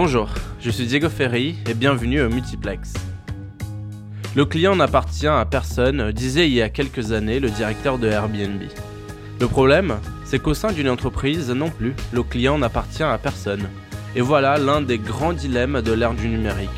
Bonjour, 0.00 0.28
je 0.60 0.70
suis 0.70 0.86
Diego 0.86 1.08
Ferry 1.08 1.56
et 1.68 1.74
bienvenue 1.74 2.22
au 2.22 2.28
Multiplex. 2.28 2.94
Le 4.36 4.44
client 4.44 4.76
n'appartient 4.76 5.26
à 5.26 5.44
personne, 5.44 6.12
disait 6.12 6.46
il 6.46 6.54
y 6.54 6.62
a 6.62 6.68
quelques 6.68 7.10
années 7.10 7.40
le 7.40 7.50
directeur 7.50 7.98
de 7.98 8.06
Airbnb. 8.06 8.62
Le 9.40 9.48
problème, 9.48 9.98
c'est 10.24 10.38
qu'au 10.38 10.54
sein 10.54 10.70
d'une 10.70 10.88
entreprise 10.88 11.50
non 11.50 11.68
plus, 11.68 11.96
le 12.12 12.22
client 12.22 12.58
n'appartient 12.58 13.02
à 13.02 13.18
personne. 13.18 13.68
Et 14.14 14.20
voilà 14.20 14.56
l'un 14.56 14.82
des 14.82 14.98
grands 14.98 15.32
dilemmes 15.32 15.82
de 15.82 15.92
l'ère 15.92 16.14
du 16.14 16.28
numérique. 16.28 16.70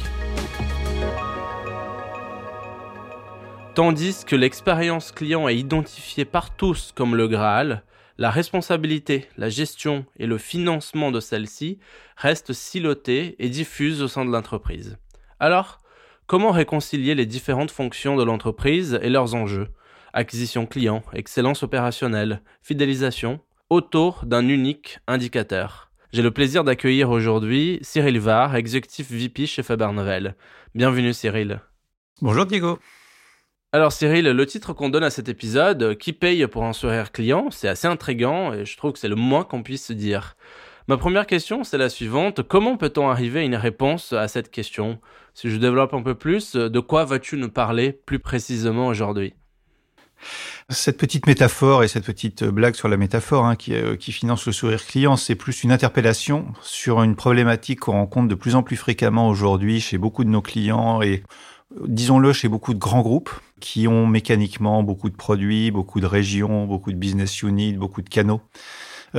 Tandis 3.75 4.25
que 4.27 4.35
l'expérience 4.35 5.13
client 5.13 5.47
est 5.47 5.59
identifiée 5.59 6.25
par 6.25 6.57
tous 6.57 6.93
comme 6.97 7.15
le 7.15 7.29
Graal, 7.29 7.83
la 8.21 8.29
responsabilité, 8.29 9.27
la 9.39 9.49
gestion 9.49 10.05
et 10.19 10.27
le 10.27 10.37
financement 10.37 11.11
de 11.11 11.21
celle-ci 11.21 11.79
restent 12.19 12.53
silotés 12.53 13.35
et 13.39 13.49
diffusent 13.49 14.03
au 14.03 14.09
sein 14.09 14.27
de 14.27 14.31
l'entreprise. 14.31 14.99
Alors, 15.41 15.81
comment 16.27 16.51
réconcilier 16.51 17.15
les 17.15 17.25
différentes 17.25 17.71
fonctions 17.71 18.17
de 18.17 18.23
l'entreprise 18.23 19.01
et 19.03 19.09
leurs 19.09 19.35
enjeux? 19.35 19.69
Acquisition 20.13 20.67
client, 20.67 21.03
excellence 21.15 21.63
opérationnelle, 21.63 22.43
fidélisation, 22.61 23.41
autour 23.71 24.27
d'un 24.27 24.47
unique 24.49 24.99
indicateur. 25.07 25.91
J'ai 26.13 26.23
le 26.23 26.31
plaisir 26.31 26.63
d'accueillir 26.63 27.09
aujourd'hui 27.09 27.79
Cyril 27.81 28.21
Var, 28.21 28.55
exécutif 28.55 29.11
VP 29.11 29.47
chez 29.47 29.63
Faber 29.63 29.93
Novel. 29.95 30.35
Bienvenue 30.75 31.15
Cyril. 31.15 31.63
Bonjour 32.21 32.45
Diego. 32.45 32.79
Alors 33.73 33.93
Cyril, 33.93 34.25
le 34.25 34.47
titre 34.47 34.73
qu'on 34.73 34.89
donne 34.89 35.05
à 35.05 35.11
cet 35.11 35.29
épisode, 35.29 35.97
Qui 35.97 36.13
paye 36.13 36.45
pour 36.49 36.65
un 36.65 36.73
sourire 36.73 37.13
client, 37.13 37.51
c'est 37.53 37.69
assez 37.69 37.87
intrigant 37.87 38.53
et 38.53 38.67
je 38.67 38.77
trouve 38.77 38.93
que 38.95 38.99
c'est 38.99 39.07
le 39.07 39.15
moins 39.15 39.45
qu'on 39.45 39.63
puisse 39.63 39.87
se 39.87 39.93
dire. 39.93 40.37
Ma 40.89 40.97
première 40.97 41.25
question, 41.25 41.63
c'est 41.63 41.79
la 41.79 41.89
suivante. 41.89 42.43
Comment 42.43 42.77
peut-on 42.77 43.09
arriver 43.09 43.39
à 43.39 43.43
une 43.45 43.55
réponse 43.55 44.13
à 44.13 44.27
cette 44.27 44.51
question? 44.51 44.99
Si 45.35 45.49
je 45.49 45.57
développe 45.57 45.95
un 45.95 46.03
peu 46.03 46.17
plus, 46.17 46.57
de 46.57 46.81
quoi 46.81 47.05
vas-tu 47.05 47.37
nous 47.37 47.49
parler 47.49 47.93
plus 47.93 48.19
précisément 48.19 48.89
aujourd'hui? 48.89 49.35
Cette 50.69 50.99
petite 50.99 51.29
métaphore 51.29 51.85
et 51.85 51.89
cette 51.89 52.05
petite 52.05 52.43
blague 52.43 52.75
sur 52.75 52.89
la 52.89 52.97
métaphore 52.97 53.47
hein, 53.47 53.57
euh, 53.69 53.95
qui, 53.95 54.11
finance 54.11 54.47
le 54.47 54.53
sourire 54.53 54.85
client, 54.85 55.17
c'est 55.17 55.37
plus 55.37 55.63
une 55.63 55.71
interpellation 55.71 56.49
sur 56.61 57.05
une 57.05 57.15
problématique 57.15 57.79
qu'on 57.81 57.93
rencontre 57.93 58.27
de 58.27 58.35
plus 58.35 58.57
en 58.57 58.65
plus 58.65 58.77
fréquemment 58.77 59.29
aujourd'hui 59.29 59.81
chez 59.81 59.97
beaucoup 59.97 60.25
de 60.25 60.29
nos 60.29 60.43
clients 60.43 61.03
et 61.03 61.23
disons-le, 61.87 62.33
chez 62.33 62.49
beaucoup 62.49 62.75
de 62.75 62.79
grands 62.79 63.03
groupes 63.03 63.31
qui 63.61 63.87
ont 63.89 64.07
mécaniquement 64.07 64.83
beaucoup 64.83 65.11
de 65.11 65.17
produits, 65.17 65.71
beaucoup 65.71 66.01
de 66.01 66.07
régions, 66.07 66.67
beaucoup 66.67 66.93
de 66.93 66.97
business 66.97 67.43
units, 67.43 67.75
beaucoup 67.75 68.03
de 68.03 68.09
canaux 68.09 68.41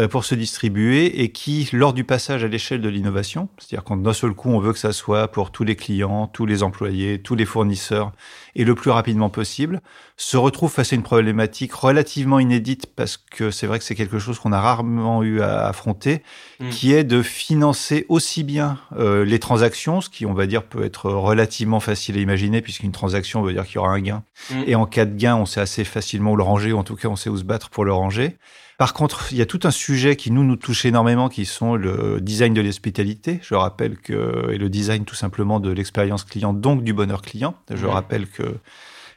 pour 0.10 0.24
se 0.24 0.36
distribuer 0.36 1.22
et 1.22 1.32
qui, 1.32 1.70
lors 1.74 1.94
du 1.94 2.04
passage 2.04 2.44
à 2.44 2.48
l'échelle 2.48 2.82
de 2.82 2.90
l'innovation, 2.90 3.50
c'est-à-dire 3.58 3.84
quand 3.84 3.98
d'un 3.98 4.14
seul 4.14 4.34
coup 4.34 4.50
on 4.50 4.60
veut 4.60 4.74
que 4.74 4.80
ça 4.80 4.94
soit 4.94 5.28
pour 5.28 5.52
tous 5.52 5.64
les 5.64 5.76
clients, 5.76 6.28
tous 6.28 6.46
les 6.46 6.64
employés, 6.64 7.22
tous 7.22 7.36
les 7.36 7.46
fournisseurs 7.46 8.12
et 8.56 8.64
le 8.64 8.76
plus 8.76 8.92
rapidement 8.92 9.30
possible, 9.30 9.82
se 10.18 10.38
retrouve 10.38 10.72
face 10.72 10.94
à 10.94 10.96
une 10.96 11.04
problématique 11.04 11.74
relativement 11.74 12.40
inédite 12.40 12.88
parce 12.96 13.18
que 13.18 13.52
c'est 13.52 13.68
vrai 13.68 13.80
que 13.80 13.86
c'est 13.86 13.96
quelque 13.96 14.20
chose 14.20 14.40
qu'on 14.40 14.52
a 14.52 14.62
rarement 14.62 15.24
eu 15.24 15.42
à 15.42 15.68
affronter, 15.68 16.22
mmh. 16.60 16.70
qui 16.70 16.94
est 16.94 17.04
de 17.04 17.22
financer 17.22 18.06
aussi 18.10 18.44
bien 18.44 18.80
euh, 18.98 19.26
les 19.26 19.40
transactions, 19.40 20.02
ce 20.02 20.10
qui 20.10 20.26
on 20.26 20.34
va 20.34 20.46
dire 20.46 20.64
peut 20.64 20.84
être 20.84 21.10
relativement 21.10 21.80
facile 21.80 22.18
à 22.18 22.22
imaginer 22.22 22.62
puisqu'une 22.62 22.92
transaction 22.92 23.42
veut 23.42 23.54
dire 23.54 23.66
qu'il 23.66 23.76
y 23.76 23.80
aura 23.80 23.92
un 23.92 24.00
gain 24.00 24.24
mmh. 24.52 24.64
et 24.68 24.76
en 24.76 24.86
cas 24.86 25.06
de 25.06 25.16
gain 25.16 25.36
on 25.36 25.46
sait 25.46 25.62
assez 25.62 25.84
facilement 25.84 26.32
où 26.32 26.36
le 26.36 26.44
ranger 26.44 26.72
ou 26.72 26.78
en 26.78 26.84
tout 26.84 26.96
cas 26.96 27.08
on 27.08 27.16
sait 27.16 27.30
où 27.30 27.38
se 27.38 27.44
battre 27.44 27.70
pour 27.70 27.86
le 27.86 27.94
ranger. 27.94 28.38
Par 28.82 28.96
contre, 28.96 29.28
il 29.32 29.38
y 29.38 29.44
a 29.44 29.46
tout 29.46 29.60
un 29.66 29.70
sujet 29.70 30.16
qui 30.16 30.32
nous 30.32 30.44
nous 30.44 30.56
touche 30.56 30.86
énormément, 30.86 31.30
qui 31.30 31.46
sont 31.46 31.76
le 31.76 32.20
design 32.20 32.56
de 32.56 32.62
l'hospitalité. 32.62 33.40
Je 33.44 33.54
rappelle 33.54 33.96
que 34.00 34.50
et 34.52 34.58
le 34.58 34.70
design 34.70 35.06
tout 35.06 35.14
simplement 35.14 35.60
de 35.60 35.70
l'expérience 35.70 36.24
client, 36.24 36.52
donc 36.52 36.84
du 36.84 36.92
bonheur 36.92 37.22
client. 37.22 37.54
Je 37.72 37.86
rappelle 37.86 38.28
que 38.28 38.58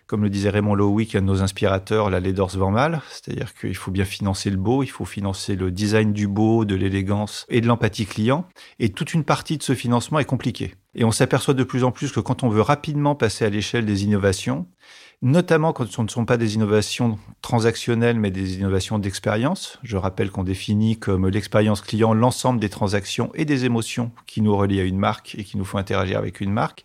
comme 0.07 0.23
le 0.23 0.29
disait 0.29 0.51
Raymond 0.51 0.75
Lowick, 0.75 1.15
un 1.15 1.23
de 1.23 1.27
nos 1.27 1.43
inspirateurs, 1.43 2.11
la 2.11 2.21
laideur 2.21 2.49
vend 2.49 2.71
mal. 2.71 3.01
C'est-à-dire 3.09 3.55
qu'il 3.55 3.75
faut 3.75 3.91
bien 3.91 4.05
financer 4.05 4.51
le 4.51 4.59
beau, 4.59 4.83
il 4.83 4.91
faut 4.91 5.07
financer 5.07 5.57
le 5.57 5.71
design 5.71 6.13
du 6.13 6.29
beau, 6.29 6.67
de 6.67 6.75
l'élégance 6.75 7.47
et 7.49 7.63
de 7.63 7.67
l'empathie 7.67 8.05
client. 8.05 8.47
Et 8.81 8.91
toute 8.91 9.15
une 9.15 9.25
partie 9.25 9.57
de 9.57 9.63
ce 9.63 9.75
financement 9.75 10.19
est 10.19 10.27
compliquée. 10.27 10.75
Et 10.95 11.05
on 11.05 11.11
s'aperçoit 11.11 11.55
de 11.55 11.65
plus 11.65 11.85
en 11.85 11.91
plus 11.91 12.13
que 12.13 12.21
quand 12.21 12.43
on 12.43 12.51
veut 12.51 12.61
rapidement 12.61 13.15
passer 13.15 13.47
à 13.47 13.51
l'échelle 13.51 13.87
des 13.87 14.05
innovations, 14.05 14.67
notamment 15.25 15.73
quand 15.73 15.91
ce 15.91 16.03
ne 16.03 16.09
sont 16.09 16.27
pas 16.27 16.37
des 16.37 16.55
innovations 16.55 17.19
transactionnelles, 17.41 18.21
mais 18.21 18.31
des 18.31 18.57
innovations 18.57 18.99
d'expérience. 18.99 19.79
Je 19.83 19.97
rappelle 19.97 20.31
qu'on 20.31 20.45
définit 20.45 20.99
comme 20.99 21.27
l'expérience 21.29 21.81
client 21.81 22.13
l'ensemble 22.13 22.61
des 22.61 22.69
transactions 22.69 23.31
et 23.35 23.47
des 23.47 23.65
émotions 23.65 24.13
qui 24.27 24.43
nous 24.43 24.55
relient 24.55 24.81
à 24.81 24.85
une 24.85 24.99
marque 24.99 25.35
et 25.37 25.45
qui 25.45 25.57
nous 25.57 25.65
font 25.65 25.79
interagir 25.79 26.19
avec 26.19 26.41
une 26.41 26.53
marque. 26.53 26.85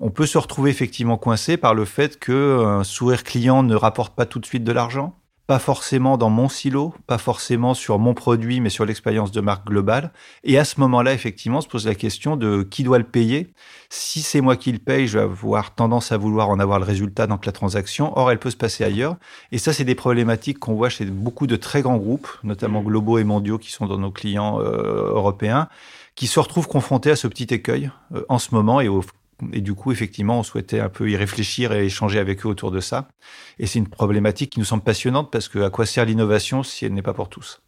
On 0.00 0.10
peut 0.10 0.26
se 0.26 0.36
retrouver 0.36 0.70
effectivement 0.70 1.16
coincé 1.16 1.56
par 1.56 1.74
le 1.74 1.84
fait 1.84 2.18
qu'un 2.18 2.82
sourire 2.82 3.22
client 3.22 3.62
ne 3.62 3.76
rapporte 3.76 4.14
pas 4.16 4.26
tout 4.26 4.40
de 4.40 4.46
suite 4.46 4.64
de 4.64 4.72
l'argent, 4.72 5.14
pas 5.46 5.58
forcément 5.60 6.18
dans 6.18 6.30
mon 6.30 6.48
silo, 6.48 6.92
pas 7.06 7.18
forcément 7.18 7.74
sur 7.74 7.98
mon 7.98 8.14
produit, 8.14 8.60
mais 8.60 8.68
sur 8.68 8.84
l'expérience 8.84 9.30
de 9.30 9.40
marque 9.40 9.66
globale. 9.66 10.12
Et 10.42 10.58
à 10.58 10.64
ce 10.64 10.80
moment-là, 10.80 11.12
effectivement, 11.12 11.60
se 11.60 11.68
pose 11.68 11.86
la 11.86 11.94
question 11.94 12.36
de 12.36 12.64
qui 12.64 12.82
doit 12.82 12.98
le 12.98 13.04
payer. 13.04 13.52
Si 13.88 14.22
c'est 14.22 14.40
moi 14.40 14.56
qui 14.56 14.72
le 14.72 14.78
paye, 14.78 15.06
je 15.06 15.18
vais 15.18 15.24
avoir 15.24 15.74
tendance 15.74 16.10
à 16.10 16.16
vouloir 16.16 16.48
en 16.48 16.58
avoir 16.58 16.80
le 16.80 16.84
résultat 16.84 17.28
dans 17.28 17.38
la 17.44 17.52
transaction. 17.52 18.12
Or, 18.18 18.32
elle 18.32 18.40
peut 18.40 18.50
se 18.50 18.56
passer 18.56 18.82
ailleurs. 18.82 19.16
Et 19.52 19.58
ça, 19.58 19.72
c'est 19.72 19.84
des 19.84 19.94
problématiques 19.94 20.58
qu'on 20.58 20.74
voit 20.74 20.88
chez 20.88 21.04
beaucoup 21.04 21.46
de 21.46 21.54
très 21.54 21.80
grands 21.80 21.98
groupes, 21.98 22.28
notamment 22.42 22.82
mmh. 22.82 22.86
globaux 22.86 23.18
et 23.18 23.24
mondiaux, 23.24 23.58
qui 23.58 23.70
sont 23.70 23.86
dans 23.86 23.98
nos 23.98 24.10
clients 24.10 24.60
euh, 24.60 25.12
européens, 25.12 25.68
qui 26.16 26.26
se 26.26 26.40
retrouvent 26.40 26.68
confrontés 26.68 27.12
à 27.12 27.16
ce 27.16 27.28
petit 27.28 27.54
écueil 27.54 27.92
euh, 28.14 28.24
en 28.28 28.40
ce 28.40 28.52
moment 28.52 28.80
et 28.80 28.88
au 28.88 29.02
et 29.52 29.60
du 29.60 29.74
coup, 29.74 29.92
effectivement, 29.92 30.40
on 30.40 30.42
souhaitait 30.42 30.80
un 30.80 30.88
peu 30.88 31.10
y 31.10 31.16
réfléchir 31.16 31.72
et 31.72 31.86
échanger 31.86 32.18
avec 32.18 32.44
eux 32.44 32.48
autour 32.48 32.70
de 32.70 32.80
ça. 32.80 33.08
Et 33.58 33.66
c'est 33.66 33.78
une 33.78 33.88
problématique 33.88 34.50
qui 34.50 34.58
nous 34.58 34.64
semble 34.64 34.82
passionnante 34.82 35.30
parce 35.30 35.48
que 35.48 35.58
à 35.58 35.70
quoi 35.70 35.86
sert 35.86 36.04
l'innovation 36.04 36.62
si 36.62 36.84
elle 36.84 36.94
n'est 36.94 37.02
pas 37.02 37.14
pour 37.14 37.28
tous? 37.28 37.60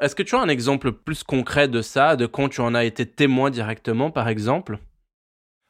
Est-ce 0.00 0.14
que 0.14 0.22
tu 0.22 0.34
as 0.34 0.40
un 0.40 0.48
exemple 0.48 0.92
plus 0.92 1.22
concret 1.22 1.68
de 1.68 1.80
ça, 1.80 2.16
de 2.16 2.26
quand 2.26 2.48
tu 2.48 2.60
en 2.60 2.74
as 2.74 2.84
été 2.84 3.06
témoin 3.06 3.50
directement, 3.50 4.10
par 4.10 4.28
exemple? 4.28 4.78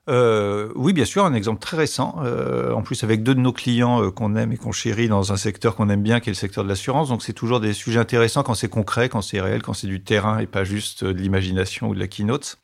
Euh, 0.08 0.70
oui, 0.74 0.92
bien 0.92 1.04
sûr, 1.04 1.24
un 1.24 1.34
exemple 1.34 1.60
très 1.60 1.76
récent. 1.76 2.16
Euh, 2.24 2.72
en 2.72 2.82
plus, 2.82 3.04
avec 3.04 3.22
deux 3.22 3.34
de 3.34 3.40
nos 3.40 3.52
clients 3.52 4.02
euh, 4.02 4.10
qu'on 4.10 4.36
aime 4.36 4.52
et 4.52 4.56
qu'on 4.56 4.72
chérit 4.72 5.08
dans 5.08 5.32
un 5.32 5.36
secteur 5.36 5.76
qu'on 5.76 5.88
aime 5.88 6.02
bien, 6.02 6.20
qui 6.20 6.28
est 6.28 6.32
le 6.32 6.36
secteur 6.36 6.64
de 6.64 6.68
l'assurance. 6.68 7.08
Donc, 7.08 7.22
c'est 7.22 7.32
toujours 7.32 7.60
des 7.60 7.72
sujets 7.72 8.00
intéressants 8.00 8.42
quand 8.42 8.54
c'est 8.54 8.68
concret, 8.68 9.08
quand 9.08 9.22
c'est 9.22 9.40
réel, 9.40 9.62
quand 9.62 9.72
c'est 9.72 9.86
du 9.86 10.02
terrain 10.02 10.38
et 10.38 10.46
pas 10.46 10.64
juste 10.64 11.04
de 11.04 11.20
l'imagination 11.20 11.88
ou 11.88 11.94
de 11.94 12.00
la 12.00 12.08
keynote. 12.08 12.58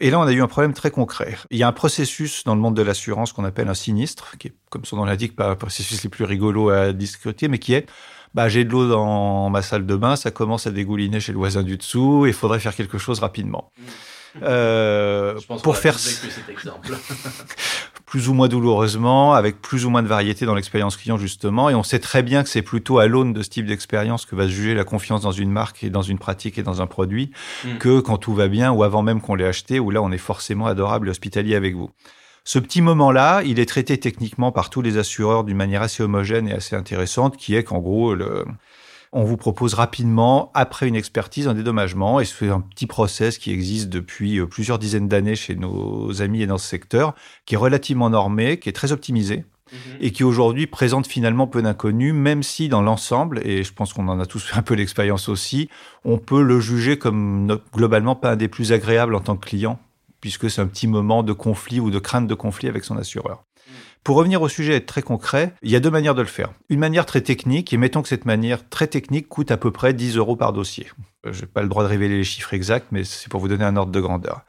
Et 0.00 0.10
là, 0.10 0.20
on 0.20 0.22
a 0.22 0.32
eu 0.32 0.42
un 0.42 0.46
problème 0.46 0.74
très 0.74 0.90
concret. 0.90 1.36
Il 1.50 1.58
y 1.58 1.64
a 1.64 1.68
un 1.68 1.72
processus 1.72 2.44
dans 2.44 2.54
le 2.54 2.60
monde 2.60 2.76
de 2.76 2.82
l'assurance 2.82 3.32
qu'on 3.32 3.44
appelle 3.44 3.68
un 3.68 3.74
sinistre, 3.74 4.36
qui 4.38 4.48
est, 4.48 4.52
comme 4.70 4.84
son 4.84 4.96
nom 4.96 5.04
l'indique, 5.04 5.34
pas 5.34 5.50
un 5.50 5.56
processus 5.56 6.02
les 6.04 6.08
plus 6.08 6.24
rigolos 6.24 6.70
à 6.70 6.92
discuter, 6.92 7.48
mais 7.48 7.58
qui 7.58 7.74
est 7.74 7.86
bah, 8.34 8.48
j'ai 8.48 8.64
de 8.64 8.70
l'eau 8.70 8.88
dans 8.88 9.48
ma 9.50 9.62
salle 9.62 9.86
de 9.86 9.96
bain, 9.96 10.14
ça 10.14 10.30
commence 10.30 10.66
à 10.66 10.70
dégouliner 10.70 11.18
chez 11.18 11.32
le 11.32 11.38
voisin 11.38 11.62
du 11.62 11.78
dessous, 11.78 12.26
il 12.26 12.34
faudrait 12.34 12.60
faire 12.60 12.74
quelque 12.74 12.98
chose 12.98 13.20
rapidement. 13.20 13.72
Mmh. 13.78 13.82
Euh, 14.42 15.38
pour 15.62 15.76
faire 15.76 15.94
que 15.94 16.00
cet 16.00 16.48
exemple. 16.48 16.90
plus 18.06 18.28
ou 18.28 18.34
moins 18.34 18.48
douloureusement, 18.48 19.34
avec 19.34 19.60
plus 19.60 19.84
ou 19.84 19.90
moins 19.90 20.02
de 20.02 20.08
variété 20.08 20.46
dans 20.46 20.54
l'expérience 20.54 20.96
client 20.96 21.18
justement. 21.18 21.68
Et 21.68 21.74
on 21.74 21.82
sait 21.82 21.98
très 21.98 22.22
bien 22.22 22.42
que 22.42 22.48
c'est 22.48 22.62
plutôt 22.62 22.98
à 22.98 23.06
l'aune 23.06 23.32
de 23.32 23.42
ce 23.42 23.50
type 23.50 23.66
d'expérience 23.66 24.24
que 24.24 24.34
va 24.34 24.44
se 24.44 24.50
juger 24.50 24.74
la 24.74 24.84
confiance 24.84 25.20
dans 25.20 25.32
une 25.32 25.50
marque 25.50 25.84
et 25.84 25.90
dans 25.90 26.02
une 26.02 26.18
pratique 26.18 26.58
et 26.58 26.62
dans 26.62 26.80
un 26.80 26.86
produit 26.86 27.30
hmm. 27.64 27.78
que 27.78 28.00
quand 28.00 28.16
tout 28.16 28.34
va 28.34 28.48
bien 28.48 28.72
ou 28.72 28.82
avant 28.82 29.02
même 29.02 29.20
qu'on 29.20 29.34
l'ait 29.34 29.46
acheté, 29.46 29.78
où 29.78 29.90
là 29.90 30.00
on 30.02 30.10
est 30.10 30.18
forcément 30.18 30.66
adorable 30.66 31.08
et 31.08 31.10
hospitalier 31.10 31.54
avec 31.54 31.74
vous. 31.74 31.90
Ce 32.44 32.58
petit 32.58 32.80
moment-là, 32.80 33.42
il 33.44 33.60
est 33.60 33.66
traité 33.66 33.98
techniquement 33.98 34.52
par 34.52 34.70
tous 34.70 34.80
les 34.80 34.96
assureurs 34.96 35.44
d'une 35.44 35.56
manière 35.56 35.82
assez 35.82 36.02
homogène 36.02 36.48
et 36.48 36.54
assez 36.54 36.74
intéressante, 36.74 37.36
qui 37.36 37.54
est 37.54 37.62
qu'en 37.62 37.78
gros, 37.78 38.14
le, 38.14 38.46
on 39.12 39.24
vous 39.24 39.36
propose 39.36 39.74
rapidement, 39.74 40.50
après 40.54 40.88
une 40.88 40.96
expertise, 40.96 41.48
un 41.48 41.54
dédommagement. 41.54 42.20
Et 42.20 42.24
c'est 42.24 42.48
un 42.48 42.60
petit 42.60 42.86
process 42.86 43.38
qui 43.38 43.50
existe 43.50 43.88
depuis 43.88 44.38
euh, 44.38 44.46
plusieurs 44.46 44.78
dizaines 44.78 45.08
d'années 45.08 45.36
chez 45.36 45.54
nos 45.54 46.20
amis 46.22 46.42
et 46.42 46.46
dans 46.46 46.58
ce 46.58 46.68
secteur, 46.68 47.14
qui 47.46 47.54
est 47.54 47.58
relativement 47.58 48.10
normé, 48.10 48.58
qui 48.58 48.68
est 48.68 48.72
très 48.72 48.92
optimisé 48.92 49.44
mhm. 49.72 49.78
et 50.00 50.12
qui 50.12 50.24
aujourd'hui 50.24 50.66
présente 50.66 51.06
finalement 51.06 51.46
peu 51.46 51.62
d'inconnus, 51.62 52.12
même 52.12 52.42
si 52.42 52.68
dans 52.68 52.82
l'ensemble, 52.82 53.40
et 53.46 53.64
je 53.64 53.72
pense 53.72 53.92
qu'on 53.92 54.08
en 54.08 54.20
a 54.20 54.26
tous 54.26 54.40
fait 54.40 54.56
un 54.58 54.62
peu 54.62 54.74
l'expérience 54.74 55.28
aussi, 55.28 55.68
on 56.04 56.18
peut 56.18 56.42
le 56.42 56.60
juger 56.60 56.98
comme 56.98 57.58
globalement 57.72 58.16
pas 58.16 58.32
un 58.32 58.36
des 58.36 58.48
plus 58.48 58.72
agréables 58.72 59.14
en 59.14 59.20
tant 59.20 59.36
que 59.36 59.46
client, 59.46 59.78
puisque 60.20 60.50
c'est 60.50 60.60
un 60.60 60.66
petit 60.66 60.86
moment 60.86 61.22
de 61.22 61.32
conflit 61.32 61.80
ou 61.80 61.90
de 61.90 61.98
crainte 61.98 62.26
de 62.26 62.34
conflit 62.34 62.68
avec 62.68 62.84
son 62.84 62.96
assureur. 62.96 63.44
Pour 64.08 64.16
revenir 64.16 64.40
au 64.40 64.48
sujet 64.48 64.72
et 64.72 64.76
être 64.76 64.86
très 64.86 65.02
concret, 65.02 65.52
il 65.60 65.70
y 65.70 65.76
a 65.76 65.80
deux 65.80 65.90
manières 65.90 66.14
de 66.14 66.22
le 66.22 66.28
faire. 66.28 66.48
Une 66.70 66.78
manière 66.78 67.04
très 67.04 67.20
technique, 67.20 67.74
et 67.74 67.76
mettons 67.76 68.00
que 68.00 68.08
cette 68.08 68.24
manière 68.24 68.66
très 68.66 68.86
technique 68.86 69.28
coûte 69.28 69.50
à 69.50 69.58
peu 69.58 69.70
près 69.70 69.92
10 69.92 70.16
euros 70.16 70.34
par 70.34 70.54
dossier. 70.54 70.86
Euh, 71.26 71.32
Je 71.34 71.42
n'ai 71.42 71.46
pas 71.46 71.60
le 71.60 71.68
droit 71.68 71.82
de 71.82 71.88
révéler 71.90 72.16
les 72.16 72.24
chiffres 72.24 72.54
exacts, 72.54 72.86
mais 72.90 73.04
c'est 73.04 73.28
pour 73.28 73.38
vous 73.38 73.48
donner 73.48 73.66
un 73.66 73.76
ordre 73.76 73.92
de 73.92 74.00
grandeur. 74.00 74.46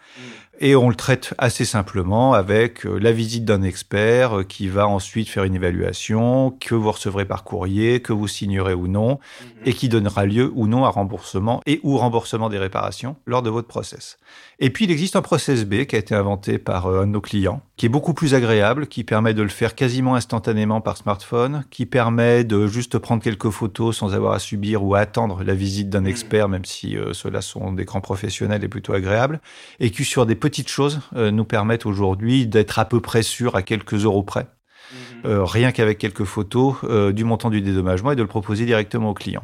Et 0.62 0.76
on 0.76 0.90
le 0.90 0.96
traite 0.96 1.34
assez 1.38 1.64
simplement 1.64 2.34
avec 2.34 2.86
euh, 2.86 2.98
la 2.98 3.14
visite 3.14 3.46
d'un 3.46 3.62
expert 3.62 4.40
euh, 4.40 4.44
qui 4.44 4.68
va 4.68 4.90
ensuite 4.90 5.30
faire 5.30 5.46
une 5.46 5.56
évaluation 5.56 6.52
que 6.60 6.76
vous 6.76 6.92
recevrez 6.92 7.24
par 7.24 7.46
courrier, 7.46 8.02
que 8.02 8.12
vous 8.12 8.28
signerez 8.28 8.74
ou 8.74 8.90
non, 8.90 9.12
mhm. 9.12 9.48
et 9.64 9.74
qui 9.74 9.88
donnera 9.88 10.26
lieu 10.26 10.52
ou 10.54 10.68
non 10.68 10.84
à 10.84 10.90
remboursement 10.90 11.62
et 11.66 11.80
ou 11.84 11.98
remboursement 11.98 12.50
des 12.50 12.58
réparations 12.58 13.16
lors 13.26 13.42
de 13.42 13.50
votre 13.50 13.70
process. 13.70 14.18
Et 14.60 14.70
puis 14.70 14.84
il 14.84 14.92
existe 14.92 15.16
un 15.16 15.22
process 15.22 15.64
B 15.64 15.86
qui 15.86 15.96
a 15.96 16.00
été 16.00 16.14
inventé 16.14 16.58
par 16.58 16.88
euh, 16.88 17.04
un 17.04 17.08
de 17.08 17.12
nos 17.12 17.22
clients, 17.22 17.62
qui 17.78 17.86
est 17.86 17.90
beaucoup 17.90 18.14
plus 18.14 18.34
agréable, 18.34 18.88
qui 18.88 19.06
permet 19.06 19.34
de 19.34 19.42
le 19.42 19.48
faire 19.48 19.76
quasiment 19.76 20.16
instantanément 20.16 20.82
par 20.82 20.98
smartphone, 20.98 21.64
qui 21.70 21.86
permet 21.86 22.44
de 22.44 22.68
juste 22.68 22.98
prendre 22.98 23.24
quelques 23.24 23.50
photos 23.50 23.96
sans 23.96 24.14
avoir 24.14 24.34
à 24.34 24.40
subir 24.40 24.84
ou 24.84 24.94
à 24.94 25.00
attendre 25.00 25.42
la 25.42 25.56
visite 25.56 25.90
d'un 25.90 26.02
mhm. 26.02 26.08
expert, 26.08 26.50
même 26.50 26.66
si 26.66 26.98
ceux-là 27.14 27.40
sont 27.40 27.72
des 27.72 27.86
grands 27.86 28.02
professionnels 28.02 28.66
et 28.66 28.68
plutôt 28.68 28.92
agréables, 28.92 29.40
et 29.80 29.90
qui 29.90 30.04
sur 30.04 30.26
des 30.26 30.36
petites 30.50 30.70
choses 30.70 31.02
euh, 31.16 31.32
nous 31.32 31.46
permettent 31.46 31.86
aujourd'hui 31.86 32.48
d'être 32.48 32.80
à 32.80 32.86
peu 32.86 33.00
près 33.00 33.24
sûrs 33.24 33.56
à 33.56 33.62
quelques 33.62 34.06
euros 34.06 34.24
près, 34.24 34.44
mhm. 34.44 34.98
euh, 35.26 35.46
rien 35.46 35.72
qu'avec 35.72 35.98
quelques 35.98 36.24
photos 36.24 36.76
euh, 36.84 37.12
du 37.12 37.24
montant 37.24 37.50
du 37.50 37.62
dédommagement 37.62 38.12
et 38.12 38.16
de 38.16 38.22
le 38.22 38.28
proposer 38.28 38.66
directement 38.66 39.12
au 39.12 39.14
client. 39.14 39.44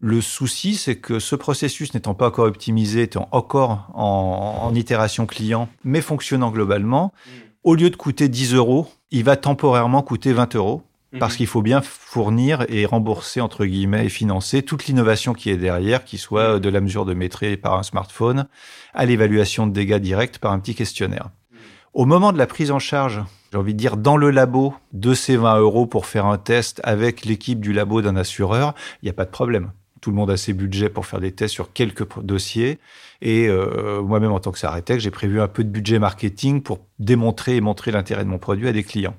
Le 0.00 0.22
souci, 0.22 0.76
c'est 0.76 0.96
que 0.96 1.18
ce 1.18 1.36
processus 1.36 1.92
n'étant 1.92 2.14
pas 2.14 2.28
encore 2.28 2.46
optimisé, 2.46 3.02
étant 3.02 3.28
encore 3.32 3.90
en, 3.92 4.72
itération 4.74 5.26
client, 5.26 5.68
mais 5.84 6.00
fonctionnant 6.00 6.50
globalement, 6.50 7.12
mhm. 7.26 7.32
au 7.64 7.74
lieu 7.74 7.90
de 7.90 7.96
coûter 7.96 8.28
10 8.28 8.54
euros, 8.54 8.88
il 9.10 9.24
va 9.24 9.36
temporairement 9.36 10.02
coûter 10.02 10.32
20 10.32 10.56
euros 10.56 10.82
parce 11.18 11.34
mhm. 11.34 11.36
qu'il 11.38 11.46
faut 11.46 11.62
bien 11.62 11.80
fournir 11.82 12.64
et 12.68 12.86
rembourser, 12.86 13.40
entre 13.40 13.66
guillemets, 13.66 14.06
et 14.06 14.08
financer 14.08 14.62
toute 14.62 14.86
l'innovation 14.86 15.32
qui 15.32 15.50
est 15.50 15.56
derrière, 15.56 16.04
qui 16.04 16.18
soit 16.18 16.54
mhm. 16.54 16.60
de 16.60 16.68
la 16.68 16.80
mesure 16.80 17.04
de 17.04 17.14
maîtrise 17.14 17.56
par 17.56 17.74
un 17.74 17.82
smartphone 17.82 18.46
à 18.94 19.06
l'évaluation 19.06 19.66
de 19.66 19.72
dégâts 19.72 19.98
directs 19.98 20.38
par 20.38 20.52
un 20.52 20.60
petit 20.60 20.74
questionnaire. 20.74 21.30
Mhm. 21.50 21.58
Au 21.94 22.04
moment 22.04 22.32
de 22.32 22.38
la 22.38 22.46
prise 22.46 22.70
en 22.70 22.78
charge, 22.78 23.22
j'ai 23.50 23.58
envie 23.58 23.74
de 23.74 23.78
dire, 23.78 23.96
dans 23.96 24.16
le 24.16 24.30
labo 24.30 24.74
de 24.92 25.14
ces 25.14 25.36
20 25.36 25.58
euros 25.58 25.86
pour 25.86 26.06
faire 26.06 26.26
un 26.26 26.38
test 26.38 26.80
avec 26.84 27.24
l'équipe 27.24 27.60
du 27.60 27.72
labo 27.72 28.02
d'un 28.02 28.14
assureur, 28.14 28.74
il 29.02 29.06
n'y 29.06 29.10
a 29.10 29.14
pas 29.14 29.24
de 29.24 29.30
problème. 29.30 29.72
Tout 30.00 30.10
le 30.10 30.16
monde 30.16 30.30
a 30.30 30.36
ses 30.36 30.54
budgets 30.54 30.88
pour 30.88 31.04
faire 31.04 31.20
des 31.20 31.32
tests 31.32 31.52
sur 31.52 31.72
quelques 31.72 32.06
dossiers. 32.22 32.78
Et 33.20 33.48
euh, 33.48 34.00
moi-même, 34.00 34.32
en 34.32 34.40
tant 34.40 34.50
que 34.50 34.58
Saretec, 34.58 34.98
j'ai 34.98 35.10
prévu 35.10 35.42
un 35.42 35.48
peu 35.48 35.62
de 35.62 35.68
budget 35.68 35.98
marketing 35.98 36.62
pour 36.62 36.78
démontrer 36.98 37.56
et 37.56 37.60
montrer 37.60 37.90
l'intérêt 37.90 38.24
de 38.24 38.30
mon 38.30 38.38
produit 38.38 38.66
à 38.66 38.72
des 38.72 38.84
clients 38.84 39.14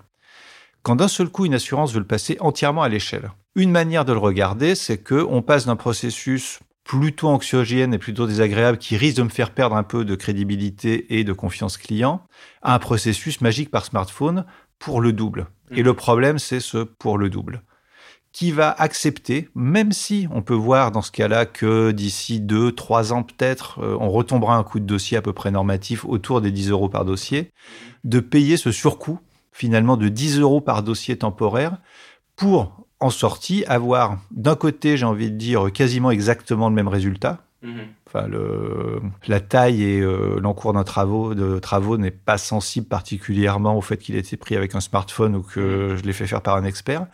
quand 0.84 0.96
d'un 0.96 1.08
seul 1.08 1.30
coup 1.30 1.46
une 1.46 1.54
assurance 1.54 1.94
veut 1.94 2.00
le 2.00 2.08
passer 2.08 2.38
entièrement 2.40 2.84
à 2.84 2.90
l'échelle. 2.90 3.32
Une 3.56 3.72
manière 3.72 4.06
de 4.06 4.14
le 4.14 4.20
regarder, 4.20 4.76
c'est 4.76 4.98
que 4.98 5.26
on 5.30 5.42
passe 5.42 5.66
d'un 5.66 5.76
processus 5.76 6.60
plutôt 6.84 7.28
anxiogène 7.28 7.94
et 7.94 8.00
plutôt 8.00 8.28
désagréable 8.28 8.78
qui 8.78 8.98
risque 8.98 9.18
de 9.18 9.24
me 9.24 9.30
faire 9.30 9.52
perdre 9.52 9.76
un 9.76 9.84
peu 9.84 10.04
de 10.04 10.16
crédibilité 10.16 11.18
et 11.18 11.24
de 11.24 11.34
confiance 11.34 11.78
client 11.78 12.24
à 12.62 12.74
un 12.74 12.80
processus 12.80 13.42
magique 13.42 13.70
par 13.70 13.86
smartphone 13.86 14.46
pour 14.80 15.02
le 15.02 15.14
double. 15.14 15.48
Et 15.70 15.84
le 15.84 15.94
problème, 15.94 16.40
c'est 16.40 16.60
ce 16.60 16.80
pour 16.80 17.18
le 17.18 17.30
double 17.30 17.62
qui 18.32 18.52
va 18.52 18.72
accepter, 18.72 19.50
même 19.56 19.92
si 19.92 20.28
on 20.32 20.42
peut 20.42 20.54
voir 20.54 20.92
dans 20.92 21.02
ce 21.02 21.12
cas-là 21.12 21.46
que 21.46 21.92
d'ici 21.92 22.40
deux, 22.40 22.72
trois 22.72 23.12
ans 23.12 23.24
peut-être, 23.24 23.80
euh, 23.80 23.98
on 24.00 24.10
retombera 24.10 24.56
un 24.56 24.64
coût 24.64 24.80
de 24.80 24.86
dossier 24.86 25.18
à 25.18 25.22
peu 25.22 25.34
près 25.34 25.52
normatif 25.52 26.06
autour 26.06 26.40
des 26.40 26.52
10 26.52 26.70
euros 26.70 26.88
par 26.88 27.04
dossier, 27.04 27.52
de 28.04 28.20
payer 28.20 28.56
ce 28.56 28.72
surcoût 28.72 29.20
finalement 29.62 29.96
de 29.96 30.10
10 30.10 30.40
euros 30.40 30.60
par 30.60 30.82
dossier 30.82 31.20
temporaire 31.20 31.78
pour 32.36 32.88
en 33.00 33.12
sortie 33.12 33.64
avoir 33.66 34.18
d'un 34.32 34.56
côté, 34.56 34.98
j'ai 34.98 35.06
envie 35.06 35.30
de 35.30 35.38
dire, 35.38 35.72
quasiment 35.72 36.10
exactement 36.10 36.68
le 36.68 36.74
même 36.74 36.88
résultat. 36.88 37.44
Mhm. 37.62 37.82
Enfin, 38.08 38.28
le, 38.28 39.00
la 39.28 39.40
taille 39.40 39.84
et 39.84 40.00
euh, 40.00 40.40
l'encours 40.40 40.74
d'un 40.74 40.84
travaux, 40.84 41.36
de 41.36 41.60
travaux 41.60 42.00
n'est 42.00 42.10
pas 42.10 42.40
sensible 42.40 42.88
particulièrement 42.88 43.78
au 43.78 43.82
fait 43.82 43.98
qu'il 43.98 44.16
ait 44.16 44.20
été 44.20 44.36
pris 44.36 44.56
avec 44.56 44.74
un 44.74 44.80
smartphone 44.80 45.36
ou 45.36 45.44
que 45.44 45.92
mhm. 45.92 45.98
je 45.98 46.02
l'ai 46.02 46.14
fait 46.14 46.26
faire 46.26 46.42
par 46.42 46.56
un 46.56 46.64
expert. 46.64 47.06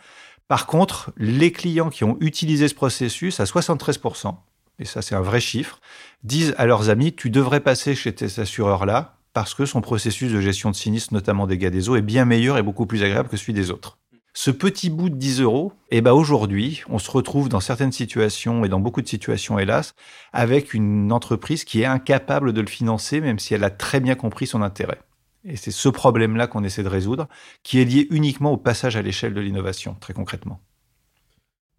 Par 0.48 0.64
contre, 0.64 1.12
les 1.18 1.52
clients 1.52 1.90
qui 1.90 2.04
ont 2.04 2.16
utilisé 2.20 2.66
ce 2.68 2.74
processus 2.74 3.40
à 3.40 3.44
73%, 3.44 4.34
et 4.78 4.86
ça 4.86 5.02
c'est 5.02 5.14
un 5.14 5.20
vrai 5.20 5.40
chiffre, 5.40 5.80
disent 6.24 6.54
à 6.56 6.64
leurs 6.64 6.88
amis, 6.88 7.12
tu 7.12 7.28
devrais 7.28 7.60
passer 7.60 7.94
chez 7.94 8.14
tes 8.14 8.40
assureurs-là, 8.40 9.17
parce 9.38 9.54
que 9.54 9.66
son 9.66 9.80
processus 9.80 10.32
de 10.32 10.40
gestion 10.40 10.72
de 10.72 10.74
sinistre, 10.74 11.14
notamment 11.14 11.46
dégâts 11.46 11.68
des 11.68 11.88
eaux, 11.88 11.94
est 11.94 12.02
bien 12.02 12.24
meilleur 12.24 12.58
et 12.58 12.62
beaucoup 12.64 12.86
plus 12.86 13.04
agréable 13.04 13.28
que 13.28 13.36
celui 13.36 13.52
des 13.52 13.70
autres. 13.70 13.96
Ce 14.34 14.50
petit 14.50 14.90
bout 14.90 15.10
de 15.10 15.14
10 15.14 15.42
euros, 15.42 15.72
eh 15.92 16.00
ben 16.00 16.10
aujourd'hui, 16.10 16.82
on 16.88 16.98
se 16.98 17.08
retrouve 17.08 17.48
dans 17.48 17.60
certaines 17.60 17.92
situations 17.92 18.64
et 18.64 18.68
dans 18.68 18.80
beaucoup 18.80 19.00
de 19.00 19.06
situations, 19.06 19.56
hélas, 19.56 19.94
avec 20.32 20.74
une 20.74 21.12
entreprise 21.12 21.62
qui 21.62 21.82
est 21.82 21.84
incapable 21.84 22.52
de 22.52 22.60
le 22.60 22.66
financer, 22.66 23.20
même 23.20 23.38
si 23.38 23.54
elle 23.54 23.62
a 23.62 23.70
très 23.70 24.00
bien 24.00 24.16
compris 24.16 24.48
son 24.48 24.60
intérêt. 24.60 24.98
Et 25.44 25.54
c'est 25.54 25.70
ce 25.70 25.88
problème-là 25.88 26.48
qu'on 26.48 26.64
essaie 26.64 26.82
de 26.82 26.88
résoudre, 26.88 27.28
qui 27.62 27.80
est 27.80 27.84
lié 27.84 28.08
uniquement 28.10 28.50
au 28.50 28.56
passage 28.56 28.96
à 28.96 29.02
l'échelle 29.02 29.34
de 29.34 29.40
l'innovation, 29.40 29.94
très 30.00 30.14
concrètement. 30.14 30.60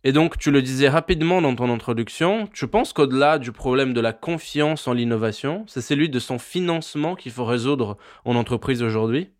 Et 0.03 0.11
donc, 0.13 0.37
tu 0.37 0.49
le 0.51 0.61
disais 0.61 0.87
rapidement 0.87 1.41
dans 1.41 1.55
ton 1.55 1.69
introduction, 1.71 2.47
tu 2.53 2.67
penses 2.67 2.93
qu'au-delà 2.93 3.37
du 3.37 3.51
problème 3.51 3.93
de 3.93 3.99
la 3.99 4.13
confiance 4.13 4.87
en 4.87 4.93
l'innovation, 4.93 5.65
c'est 5.67 5.81
celui 5.81 6.09
de 6.09 6.19
son 6.19 6.39
financement 6.39 7.15
qu'il 7.15 7.33
faut 7.33 7.45
résoudre 7.45 7.97
en 8.23 8.35
entreprise 8.35 8.81
aujourd'hui? 8.81 9.31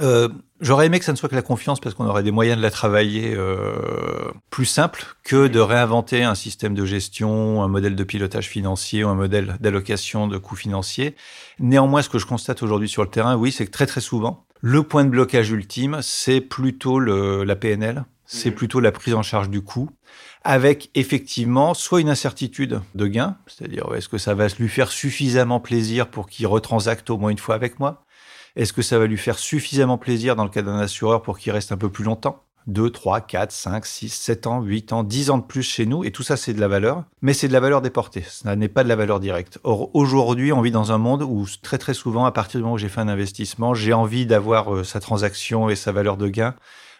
Euh, 0.00 0.28
J'aurais 0.60 0.86
aimé 0.86 0.98
que 0.98 1.04
ça 1.04 1.12
ne 1.12 1.16
soit 1.16 1.28
que 1.28 1.34
la 1.34 1.42
confiance 1.42 1.78
parce 1.78 1.94
qu'on 1.94 2.06
aurait 2.06 2.22
des 2.22 2.30
moyens 2.30 2.56
de 2.56 2.62
la 2.62 2.70
travailler 2.70 3.34
euh, 3.36 4.32
plus 4.48 4.64
simple 4.64 5.04
que 5.24 5.46
de 5.46 5.60
réinventer 5.60 6.22
un 6.22 6.34
système 6.34 6.74
de 6.74 6.86
gestion, 6.86 7.62
un 7.62 7.68
modèle 7.68 7.96
de 7.96 8.04
pilotage 8.04 8.48
financier 8.48 9.04
ou 9.04 9.08
un 9.08 9.14
modèle 9.14 9.56
d'allocation 9.60 10.26
de 10.26 10.38
coûts 10.38 10.56
financiers. 10.56 11.16
Néanmoins, 11.58 12.00
ce 12.00 12.08
que 12.08 12.18
je 12.18 12.26
constate 12.26 12.62
aujourd'hui 12.62 12.88
sur 12.88 13.02
le 13.02 13.10
terrain, 13.10 13.36
oui, 13.36 13.52
c'est 13.52 13.66
que 13.66 13.70
très 13.70 13.86
très 13.86 14.00
souvent, 14.00 14.46
le 14.62 14.82
point 14.84 15.04
de 15.04 15.10
blocage 15.10 15.50
ultime, 15.50 15.98
c'est 16.00 16.40
plutôt 16.40 16.98
le, 16.98 17.44
la 17.44 17.56
PNL, 17.56 18.04
c'est 18.26 18.50
mhm. 18.50 18.56
plutôt 18.56 18.80
la 18.80 18.92
prise 18.92 19.14
en 19.14 19.22
charge 19.22 19.50
du 19.50 19.62
coût, 19.62 19.90
avec 20.42 20.90
effectivement 20.94 21.74
soit 21.74 22.00
une 22.00 22.08
incertitude 22.08 22.80
de 22.94 23.06
gain, 23.06 23.36
c'est-à-dire 23.46 23.86
est-ce 23.94 24.08
que 24.08 24.18
ça 24.18 24.34
va 24.34 24.46
lui 24.58 24.68
faire 24.68 24.90
suffisamment 24.90 25.60
plaisir 25.60 26.08
pour 26.08 26.28
qu'il 26.28 26.46
retransacte 26.46 27.10
au 27.10 27.18
moins 27.18 27.30
une 27.30 27.38
fois 27.38 27.54
avec 27.54 27.78
moi? 27.78 28.04
Est-ce 28.56 28.72
que 28.72 28.82
ça 28.82 28.98
va 28.98 29.06
lui 29.06 29.18
faire 29.18 29.38
suffisamment 29.38 29.98
plaisir 29.98 30.36
dans 30.36 30.44
le 30.44 30.50
cas 30.50 30.62
d'un 30.62 30.78
assureur 30.78 31.22
pour 31.22 31.38
qu'il 31.38 31.52
reste 31.52 31.72
un 31.72 31.76
peu 31.76 31.90
plus 31.90 32.04
longtemps? 32.04 32.44
2, 32.66 32.90
3, 32.90 33.20
4, 33.20 33.52
5, 33.52 33.84
6, 33.84 34.08
7 34.08 34.46
ans, 34.46 34.62
8 34.62 34.92
ans, 34.92 35.02
10 35.02 35.30
ans 35.30 35.38
de 35.38 35.42
plus 35.42 35.62
chez 35.62 35.86
nous, 35.86 36.04
et 36.04 36.10
tout 36.10 36.22
ça 36.22 36.36
c'est 36.36 36.54
de 36.54 36.60
la 36.60 36.68
valeur, 36.68 37.04
mais 37.20 37.34
c'est 37.34 37.48
de 37.48 37.52
la 37.52 37.60
valeur 37.60 37.82
déportée, 37.82 38.24
ça 38.26 38.56
n'est 38.56 38.68
pas 38.68 38.84
de 38.84 38.88
la 38.88 38.96
valeur 38.96 39.20
directe. 39.20 39.58
Or 39.64 39.94
aujourd'hui 39.94 40.52
on 40.52 40.62
vit 40.62 40.70
dans 40.70 40.92
un 40.92 40.98
monde 40.98 41.22
où 41.22 41.46
très 41.62 41.78
très 41.78 41.94
souvent, 41.94 42.24
à 42.24 42.32
partir 42.32 42.58
du 42.58 42.64
moment 42.64 42.76
où 42.76 42.78
j'ai 42.78 42.88
fait 42.88 43.00
un 43.00 43.08
investissement, 43.08 43.74
j'ai 43.74 43.92
envie 43.92 44.24
d'avoir 44.24 44.74
euh, 44.74 44.84
sa 44.84 45.00
transaction 45.00 45.68
et 45.68 45.76
sa 45.76 45.92
valeur 45.92 46.16
de 46.16 46.28
gain 46.28 46.54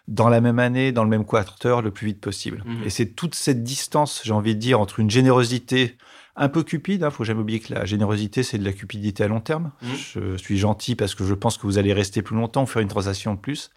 dans 0.06 0.28
la 0.28 0.40
même 0.40 0.58
année, 0.58 0.92
dans 0.92 1.04
le 1.04 1.10
même 1.10 1.24
quarter, 1.24 1.82
le 1.82 1.90
plus 1.90 2.08
vite 2.08 2.20
possible. 2.20 2.62
Mhm. 2.66 2.82
Et 2.84 2.90
c'est 2.90 3.06
toute 3.06 3.34
cette 3.34 3.62
distance, 3.62 4.20
j'ai 4.24 4.32
envie 4.32 4.54
de 4.54 4.60
dire, 4.60 4.80
entre 4.80 5.00
une 5.00 5.10
générosité 5.10 5.96
un 6.36 6.48
peu 6.48 6.62
cupide. 6.62 7.00
Il 7.00 7.04
hein, 7.04 7.10
faut 7.10 7.24
jamais 7.24 7.40
oublier 7.40 7.60
que 7.60 7.72
la 7.72 7.84
générosité, 7.84 8.42
c'est 8.42 8.58
de 8.58 8.64
la 8.64 8.72
cupidité 8.72 9.24
à 9.24 9.28
long 9.28 9.40
terme. 9.40 9.72
Mhm. 9.82 9.88
Je 9.96 10.36
suis 10.36 10.58
gentil 10.58 10.94
parce 10.94 11.14
que 11.14 11.24
je 11.24 11.34
pense 11.34 11.56
que 11.56 11.66
vous 11.66 11.78
allez 11.78 11.92
rester 11.92 12.22
plus 12.22 12.36
longtemps, 12.36 12.66
faire 12.66 12.82
une 12.82 12.88
transaction 12.88 13.34
de 13.34 13.38
plus. 13.38 13.70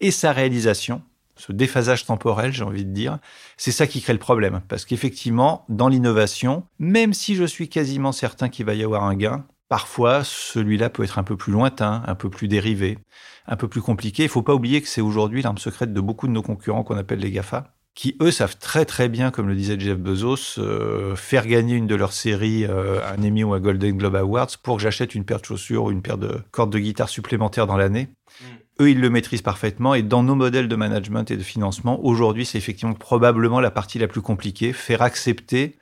Et 0.00 0.10
sa 0.10 0.32
réalisation, 0.32 1.02
ce 1.36 1.52
déphasage 1.52 2.04
temporel, 2.04 2.52
j'ai 2.52 2.64
envie 2.64 2.84
de 2.84 2.92
dire, 2.92 3.18
c'est 3.56 3.72
ça 3.72 3.86
qui 3.86 4.02
crée 4.02 4.12
le 4.12 4.18
problème. 4.18 4.60
Parce 4.68 4.84
qu'effectivement, 4.84 5.64
dans 5.68 5.88
l'innovation, 5.88 6.64
même 6.78 7.14
si 7.14 7.34
je 7.34 7.44
suis 7.44 7.68
quasiment 7.68 8.12
certain 8.12 8.48
qu'il 8.48 8.66
va 8.66 8.74
y 8.74 8.84
avoir 8.84 9.04
un 9.04 9.14
gain, 9.14 9.46
Parfois, 9.70 10.24
celui-là 10.24 10.90
peut 10.90 11.04
être 11.04 11.20
un 11.20 11.22
peu 11.22 11.36
plus 11.36 11.52
lointain, 11.52 12.02
un 12.08 12.16
peu 12.16 12.28
plus 12.28 12.48
dérivé, 12.48 12.98
un 13.46 13.54
peu 13.54 13.68
plus 13.68 13.80
compliqué. 13.80 14.24
Il 14.24 14.28
faut 14.28 14.42
pas 14.42 14.52
oublier 14.52 14.82
que 14.82 14.88
c'est 14.88 15.00
aujourd'hui 15.00 15.42
l'arme 15.42 15.58
secrète 15.58 15.92
de 15.92 16.00
beaucoup 16.00 16.26
de 16.26 16.32
nos 16.32 16.42
concurrents 16.42 16.82
qu'on 16.82 16.96
appelle 16.96 17.20
les 17.20 17.30
GAFA, 17.30 17.72
qui 17.94 18.16
eux 18.20 18.32
savent 18.32 18.58
très 18.58 18.84
très 18.84 19.08
bien, 19.08 19.30
comme 19.30 19.46
le 19.46 19.54
disait 19.54 19.78
Jeff 19.78 19.96
Bezos, 19.96 20.58
euh, 20.58 21.14
faire 21.14 21.46
gagner 21.46 21.76
une 21.76 21.86
de 21.86 21.94
leurs 21.94 22.12
séries 22.12 22.64
euh, 22.64 23.00
à 23.02 23.12
un 23.12 23.22
Emmy 23.22 23.44
ou 23.44 23.54
à 23.54 23.60
Golden 23.60 23.96
Globe 23.96 24.16
Awards 24.16 24.48
pour 24.60 24.78
que 24.78 24.82
j'achète 24.82 25.14
une 25.14 25.24
paire 25.24 25.38
de 25.38 25.44
chaussures 25.44 25.84
ou 25.84 25.92
une 25.92 26.02
paire 26.02 26.18
de 26.18 26.40
cordes 26.50 26.72
de 26.72 26.78
guitare 26.80 27.08
supplémentaires 27.08 27.68
dans 27.68 27.76
l'année. 27.76 28.08
Mm. 28.40 28.44
Eux, 28.80 28.90
ils 28.90 29.00
le 29.00 29.08
maîtrisent 29.08 29.42
parfaitement 29.42 29.94
et 29.94 30.02
dans 30.02 30.24
nos 30.24 30.34
modèles 30.34 30.66
de 30.66 30.74
management 30.74 31.30
et 31.30 31.36
de 31.36 31.44
financement, 31.44 32.04
aujourd'hui, 32.04 32.44
c'est 32.44 32.58
effectivement 32.58 32.94
probablement 32.94 33.60
la 33.60 33.70
partie 33.70 34.00
la 34.00 34.08
plus 34.08 34.20
compliquée, 34.20 34.72
faire 34.72 35.02
accepter 35.02 35.76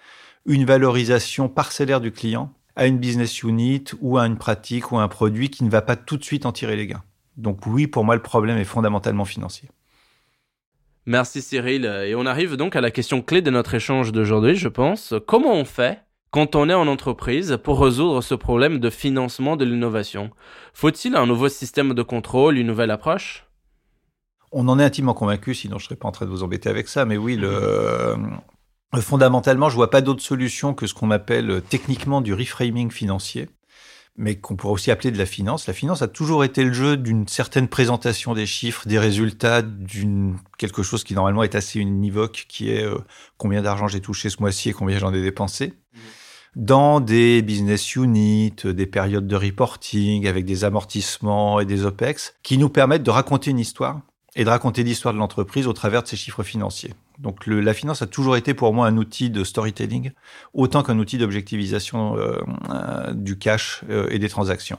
une 0.45 0.66
valorisation 0.66 1.49
parcellaire 1.49 2.02
du 2.02 2.12
client 2.12 2.52
à 2.78 2.87
une 2.87 2.99
business 2.99 3.42
unit 3.42 3.85
ou 4.00 4.18
à 4.18 4.26
une 4.26 4.38
pratique 4.38 4.92
ou 4.92 4.99
à 4.99 5.02
un 5.02 5.08
produit 5.08 5.50
qui 5.50 5.64
ne 5.64 5.68
va 5.68 5.82
pas 5.82 5.97
tout 5.97 6.16
de 6.16 6.23
suite 6.23 6.47
en 6.47 6.52
tirer 6.52 6.76
les 6.76 6.87
gains. 6.87 7.02
Donc 7.37 7.66
oui, 7.66 7.88
pour 7.88 8.04
moi, 8.04 8.14
le 8.14 8.23
problème 8.23 8.56
est 8.56 8.64
fondamentalement 8.64 9.25
financier. 9.25 9.68
Merci 11.04 11.42
Cyril. 11.42 11.85
Et 11.85 12.14
on 12.14 12.25
arrive 12.25 12.56
donc 12.56 12.76
à 12.76 12.80
la 12.80 12.92
question 12.92 13.20
clé 13.20 13.42
de 13.42 13.50
notre 13.50 13.75
échange 13.75 14.12
d'aujourd'hui, 14.12 14.54
je 14.54 14.68
pense. 14.68 15.14
Comment 15.26 15.54
on 15.54 15.64
fait 15.64 16.02
quand 16.30 16.54
on 16.54 16.68
est 16.68 16.75
en 16.75 16.87
entreprise 16.87 17.58
pour 17.64 17.82
résoudre 17.82 18.23
ce 18.23 18.37
problème 18.37 18.78
de 18.78 18.90
financement 18.90 19.56
de 19.56 19.64
l'innovation? 19.64 20.30
Faut-il 20.73 21.16
un 21.16 21.26
nouveau 21.26 21.49
système 21.49 21.94
de 21.94 22.02
contrôle, 22.02 22.58
une 22.58 22.68
nouvelle 22.68 22.92
approche? 22.92 23.44
On 24.52 24.68
en 24.68 24.78
est 24.78 24.85
intimement 24.85 25.14
convaincu, 25.14 25.52
sinon 25.52 25.78
je 25.78 25.85
ne 25.85 25.88
serais 25.88 25.97
pas 25.97 26.08
en 26.08 26.12
train 26.12 26.26
de 26.26 26.30
vous 26.30 26.44
embêter 26.44 26.68
avec 26.68 26.87
ça, 26.87 27.04
mais 27.04 27.16
oui, 27.16 27.37
le, 27.37 28.14
Fondamentalement, 28.97 29.68
je 29.68 29.75
vois 29.75 29.90
pas 29.90 30.00
d'autre 30.00 30.23
solution 30.23 30.73
que 30.73 30.87
ce 30.87 30.95
qu'on 30.95 31.11
appelle 31.11 31.50
euh, 31.50 31.61
techniquement 31.61 32.21
du 32.21 32.33
reframing 32.33 32.90
financier. 32.90 33.49
mais 34.21 34.35
qu'on 34.35 34.57
pourrait 34.57 34.73
aussi 34.73 34.90
appeler 34.90 35.12
de 35.12 35.18
la 35.18 35.26
finance. 35.26 35.68
La 35.68 35.73
finance 35.73 36.02
a 36.02 36.09
toujours 36.09 36.42
été 36.42 36.64
le 36.64 36.73
jeu 36.73 36.97
d'une 36.97 37.28
certaine 37.28 37.68
présentation 37.68 38.35
des 38.35 38.47
chiffres, 38.47 38.88
des 38.88 38.99
résultats, 38.99 39.62
d'une 39.62 40.37
quelque 40.59 40.83
chose 40.83 41.04
qui 41.04 41.14
normalement 41.14 41.45
est 41.45 41.54
assez 41.54 41.78
univoque, 41.78 42.47
qui 42.49 42.71
est 42.71 42.83
euh, 42.83 42.99
combien 43.37 43.62
d'argent 43.62 43.87
j'ai 43.87 44.00
touché 44.00 44.28
ce 44.28 44.38
mois-ci 44.40 44.71
et 44.71 44.73
combien 44.73 44.99
j'en 44.99 45.14
ai 45.14 45.23
dépensé. 45.23 45.75
Dans 46.57 46.99
des 46.99 47.42
business 47.42 47.95
units, 47.95 48.57
des 48.64 48.87
périodes 48.87 49.28
de 49.28 49.37
reporting 49.37 50.26
avec 50.26 50.45
des 50.45 50.64
amortissements 50.64 51.61
et 51.61 51.66
des 51.66 51.85
OPEX 51.85 52.35
qui 52.42 52.59
nous 52.59 52.71
permettent 52.71 53.04
de 53.04 53.11
raconter 53.11 53.52
une 53.52 53.61
histoire 53.61 54.00
et 54.38 54.45
de 54.45 54.50
raconter 54.50 54.85
l'histoire 54.85 55.12
de 55.12 55.18
l'entreprise 55.18 55.66
au 55.66 55.73
travers 55.73 56.04
de 56.04 56.07
ses 56.07 56.16
chiffres 56.16 56.45
financiers. 56.45 56.95
Donc 57.18 57.49
la 57.49 57.75
finance 57.75 58.02
a 58.02 58.07
toujours 58.07 58.37
été 58.37 58.54
pour 58.54 58.73
moi 58.73 58.87
un 58.87 58.97
outil 58.97 59.30
de 59.30 59.42
storytelling, 59.42 60.12
autant 60.54 60.85
qu'un 60.85 60.99
outil 61.00 61.18
d'objectivisation 61.18 62.16
euh, 62.16 62.38
euh, 62.71 63.12
du 63.14 63.37
cash 63.37 63.83
euh, 63.90 64.07
et 64.11 64.21
des 64.21 64.28
transactions. 64.28 64.78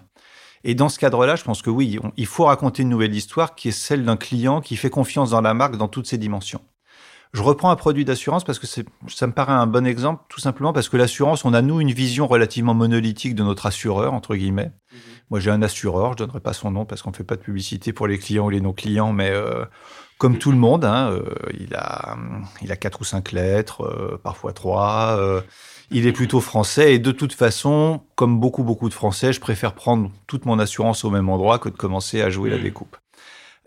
Et 0.64 0.76
dans 0.76 0.88
ce 0.88 0.98
cadre-là, 0.98 1.36
je 1.36 1.44
pense 1.44 1.62
que 1.62 1.70
oui, 1.70 2.00
il 2.16 2.26
faut 2.26 2.46
raconter 2.46 2.84
une 2.84 2.90
nouvelle 2.90 3.14
histoire 3.14 3.54
qui 3.56 3.68
est 3.68 3.74
celle 3.74 4.06
d'un 4.06 4.18
client 4.18 4.62
qui 4.62 4.78
fait 4.78 4.90
confiance 4.90 5.32
dans 5.32 5.42
la 5.42 5.54
marque 5.54 5.76
dans 5.76 5.90
toutes 5.90 6.08
ses 6.08 6.18
dimensions. 6.18 6.62
Je 7.34 7.42
reprends 7.42 7.70
un 7.70 7.76
produit 7.76 8.06
d'assurance 8.06 8.44
parce 8.44 8.60
que 8.60 8.66
ça 8.66 9.28
me 9.28 9.34
paraît 9.34 9.54
un 9.54 9.68
bon 9.68 9.86
exemple, 9.86 10.24
tout 10.30 10.40
simplement 10.40 10.74
parce 10.74 10.90
que 10.90 10.98
l'assurance, 10.98 11.46
on 11.46 11.54
a 11.54 11.62
nous 11.62 11.80
une 11.80 11.92
vision 11.92 12.28
relativement 12.28 12.74
monolithique 12.74 13.36
de 13.36 13.44
notre 13.44 13.66
assureur, 13.66 14.14
entre 14.14 14.36
guillemets. 14.36 14.72
Mhm. 14.92 15.00
Moi, 15.30 15.40
j'ai 15.40 15.52
un 15.52 15.62
assureur, 15.62 16.14
je 16.14 16.18
donnerai 16.18 16.40
pas 16.40 16.54
son 16.54 16.72
nom 16.72 16.86
parce 16.86 17.02
qu'on 17.02 17.14
fait 17.14 17.24
pas 17.24 17.36
de 17.36 17.42
publicité 17.42 17.94
pour 17.94 18.08
les 18.08 18.18
clients 18.18 18.46
ou 18.46 18.50
les 18.50 18.62
non-clients, 18.62 19.14
mais 19.14 19.30
euh, 19.30 19.64
comme 20.18 20.40
tout 20.40 20.52
le 20.52 20.58
monde, 20.58 20.86
hein, 20.86 21.12
euh, 21.12 21.24
il 21.60 21.76
a 21.76 22.18
il 22.62 22.72
a 22.72 22.76
quatre 22.76 23.02
ou 23.02 23.04
cinq 23.04 23.32
lettres, 23.32 23.84
euh, 23.84 24.20
parfois 24.22 24.54
trois. 24.54 25.20
Il 25.92 26.06
est 26.06 26.12
plutôt 26.12 26.40
français 26.40 26.94
et 26.94 27.00
de 27.00 27.12
toute 27.12 27.34
façon, 27.34 28.02
comme 28.16 28.40
beaucoup 28.40 28.64
beaucoup 28.64 28.90
de 28.90 28.94
Français, 28.94 29.34
je 29.34 29.40
préfère 29.40 29.74
prendre 29.74 30.12
toute 30.28 30.46
mon 30.46 30.60
assurance 30.60 31.04
au 31.04 31.10
même 31.10 31.30
endroit 31.30 31.58
que 31.58 31.70
de 31.70 31.76
commencer 31.76 32.22
à 32.22 32.30
jouer 32.30 32.50
la 32.52 32.58
mhm. 32.58 32.64
découpe. 32.64 32.98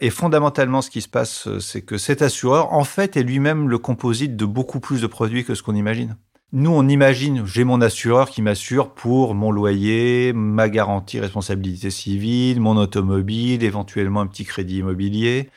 Et 0.00 0.10
fondamentalement, 0.10 0.82
ce 0.82 0.90
qui 0.90 1.00
se 1.00 1.08
passe, 1.08 1.48
c'est 1.58 1.82
que 1.82 1.96
cet 1.96 2.22
assureur, 2.22 2.72
en 2.72 2.84
fait, 2.84 3.16
est 3.16 3.22
lui-même 3.22 3.68
le 3.68 3.78
composite 3.78 4.36
de 4.36 4.44
beaucoup 4.44 4.80
plus 4.80 5.00
de 5.00 5.06
produits 5.06 5.44
que 5.44 5.54
ce 5.54 5.62
qu'on 5.62 5.76
imagine. 5.76 6.16
Nous, 6.54 6.70
on 6.70 6.86
imagine, 6.86 7.46
j'ai 7.46 7.64
mon 7.64 7.80
assureur 7.80 8.28
qui 8.28 8.42
m'assure 8.42 8.92
pour 8.92 9.34
mon 9.34 9.50
loyer, 9.50 10.34
ma 10.34 10.68
garantie 10.68 11.18
responsabilité 11.18 11.88
civile, 11.88 12.60
mon 12.60 12.76
automobile, 12.76 13.64
éventuellement 13.64 14.20
un 14.20 14.26
petit 14.26 14.44
crédit 14.44 14.80
immobilier, 14.80 15.48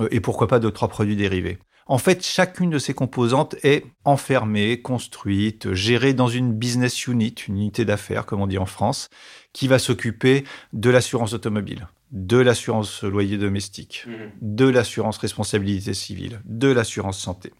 euh, 0.00 0.08
et 0.10 0.18
pourquoi 0.18 0.48
pas 0.48 0.58
d'autres 0.58 0.74
trois 0.74 0.88
produits 0.88 1.14
dérivés. 1.14 1.58
En 1.86 1.98
fait, 1.98 2.26
chacune 2.26 2.70
de 2.70 2.80
ces 2.80 2.92
composantes 2.92 3.54
est 3.62 3.84
enfermée, 4.04 4.82
construite, 4.82 5.72
gérée 5.74 6.12
dans 6.12 6.26
une 6.26 6.52
business 6.52 7.06
unit, 7.06 7.34
une 7.46 7.58
unité 7.58 7.84
d'affaires, 7.84 8.26
comme 8.26 8.40
on 8.40 8.48
dit 8.48 8.58
en 8.58 8.66
France, 8.66 9.10
qui 9.52 9.68
va 9.68 9.78
s'occuper 9.78 10.42
de 10.72 10.90
l'assurance 10.90 11.34
automobile, 11.34 11.86
de 12.10 12.38
l'assurance 12.38 13.04
loyer 13.04 13.38
domestique, 13.38 14.06
mmh. 14.08 14.12
de 14.40 14.66
l'assurance 14.66 15.18
responsabilité 15.18 15.94
civile, 15.94 16.40
de 16.46 16.66
l'assurance 16.66 17.20
santé. 17.20 17.52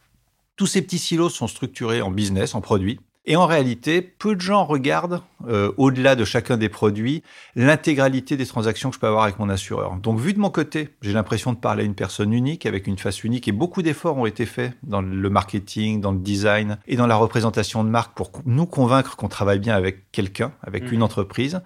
Tous 0.62 0.69
ces 0.69 0.83
petits 0.83 1.00
silos 1.00 1.31
sont 1.31 1.49
structurés 1.49 2.02
en 2.02 2.12
business, 2.12 2.54
en 2.54 2.61
produits. 2.61 3.00
Et 3.25 3.35
en 3.35 3.47
réalité, 3.47 4.00
peu 4.00 4.37
de 4.37 4.40
gens 4.40 4.64
regardent, 4.64 5.21
euh, 5.49 5.73
au-delà 5.76 6.14
de 6.14 6.25
chacun 6.25 6.57
des 6.57 6.69
produits, 6.69 7.25
l'intégralité 7.57 8.37
des 8.37 8.47
transactions 8.47 8.90
que 8.90 8.95
je 8.95 9.00
peux 9.00 9.09
avoir 9.09 9.25
avec 9.25 9.40
mon 9.40 9.49
assureur. 9.49 9.97
Donc, 9.97 10.21
vu 10.21 10.35
de 10.35 10.38
mon 10.38 10.50
côté, 10.50 10.90
j'ai 11.02 11.12
l'impression 11.12 11.52
de 11.52 11.59
parler 11.59 11.83
à 11.83 11.85
une 11.85 11.97
personne 11.97 12.33
unique, 12.33 12.64
avec 12.64 12.87
une 12.87 12.97
face 12.97 13.25
unique, 13.25 13.49
et 13.49 13.52
beaucoup 13.52 13.83
d'efforts 13.83 14.16
ont 14.16 14.25
été 14.25 14.47
faits 14.47 14.73
dans 14.85 15.02
le 15.02 15.31
marketing, 15.31 16.00
dans 16.00 16.12
le 16.12 16.21
design 16.21 16.78
et 16.87 16.95
dans 16.95 17.09
la 17.09 17.16
représentation 17.16 17.83
de 17.83 17.88
marque 17.88 18.14
pour 18.14 18.31
nous 18.47 18.66
convaincre 18.66 19.16
qu'on 19.16 19.26
travaille 19.26 19.59
bien 19.59 19.75
avec 19.75 20.12
quelqu'un, 20.12 20.52
avec 20.62 20.85
mmh. 20.85 20.95
une 20.95 21.02
entreprise. 21.02 21.61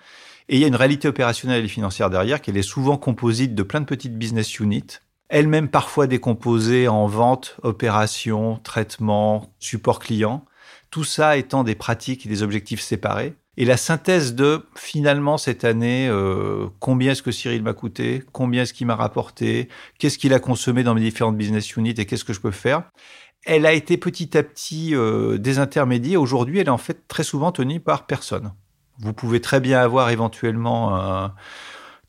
Et 0.48 0.56
il 0.56 0.60
y 0.60 0.64
a 0.64 0.68
une 0.68 0.74
réalité 0.74 1.06
opérationnelle 1.06 1.62
et 1.62 1.68
financière 1.68 2.08
derrière, 2.08 2.40
qu'elle 2.40 2.56
est 2.56 2.62
souvent 2.62 2.96
composite 2.96 3.54
de 3.54 3.62
plein 3.62 3.82
de 3.82 3.86
petites 3.86 4.16
business 4.16 4.58
units, 4.58 5.00
elles-mêmes 5.28 5.68
parfois 5.68 6.06
décomposées 6.06 6.88
en 6.88 7.06
vente, 7.06 7.56
opération, 7.62 8.61
traitement, 8.62 9.52
support 9.59 9.99
client. 9.99 10.45
Tout 10.90 11.04
ça 11.04 11.37
étant 11.37 11.64
des 11.64 11.75
pratiques 11.75 12.26
et 12.26 12.28
des 12.28 12.42
objectifs 12.42 12.80
séparés. 12.80 13.35
Et 13.59 13.64
la 13.64 13.76
synthèse 13.76 14.35
de 14.35 14.66
finalement 14.75 15.38
cette 15.38 15.64
année, 15.64 16.09
euh, 16.09 16.66
combien 16.78 17.12
est-ce 17.12 17.23
que 17.23 17.30
Cyril 17.30 17.62
m'a 17.62 17.73
coûté, 17.73 18.23
combien 18.33 18.62
est-ce 18.62 18.75
qu'il 18.75 18.87
m'a 18.87 18.97
rapporté, 18.97 19.68
qu'est-ce 19.99 20.18
qu'il 20.18 20.35
a 20.35 20.38
consommé 20.38 20.83
dans 20.83 20.95
mes 20.95 21.00
différentes 21.00 21.38
business 21.38 21.75
units 21.76 21.95
et 21.97 22.04
qu'est-ce 22.04 22.25
que 22.25 22.35
je 22.35 22.40
peux 22.40 22.50
faire, 22.50 22.83
elle 23.47 23.64
a 23.64 23.73
été 23.73 23.97
petit 23.97 24.37
à 24.37 24.42
petit 24.42 24.95
euh, 24.95 25.38
désintermédiée. 25.38 26.18
Aujourd'hui, 26.18 26.59
elle 26.59 26.66
est 26.66 26.71
en 26.71 26.78
fait 26.78 27.09
très 27.09 27.25
souvent 27.25 27.50
tenue 27.50 27.80
par 27.80 28.06
personne. 28.06 28.52
Vous 28.99 29.14
pouvez 29.14 29.40
très 29.40 29.61
bien 29.61 29.80
avoir 29.80 30.11
éventuellement 30.11 30.95
un 30.95 31.35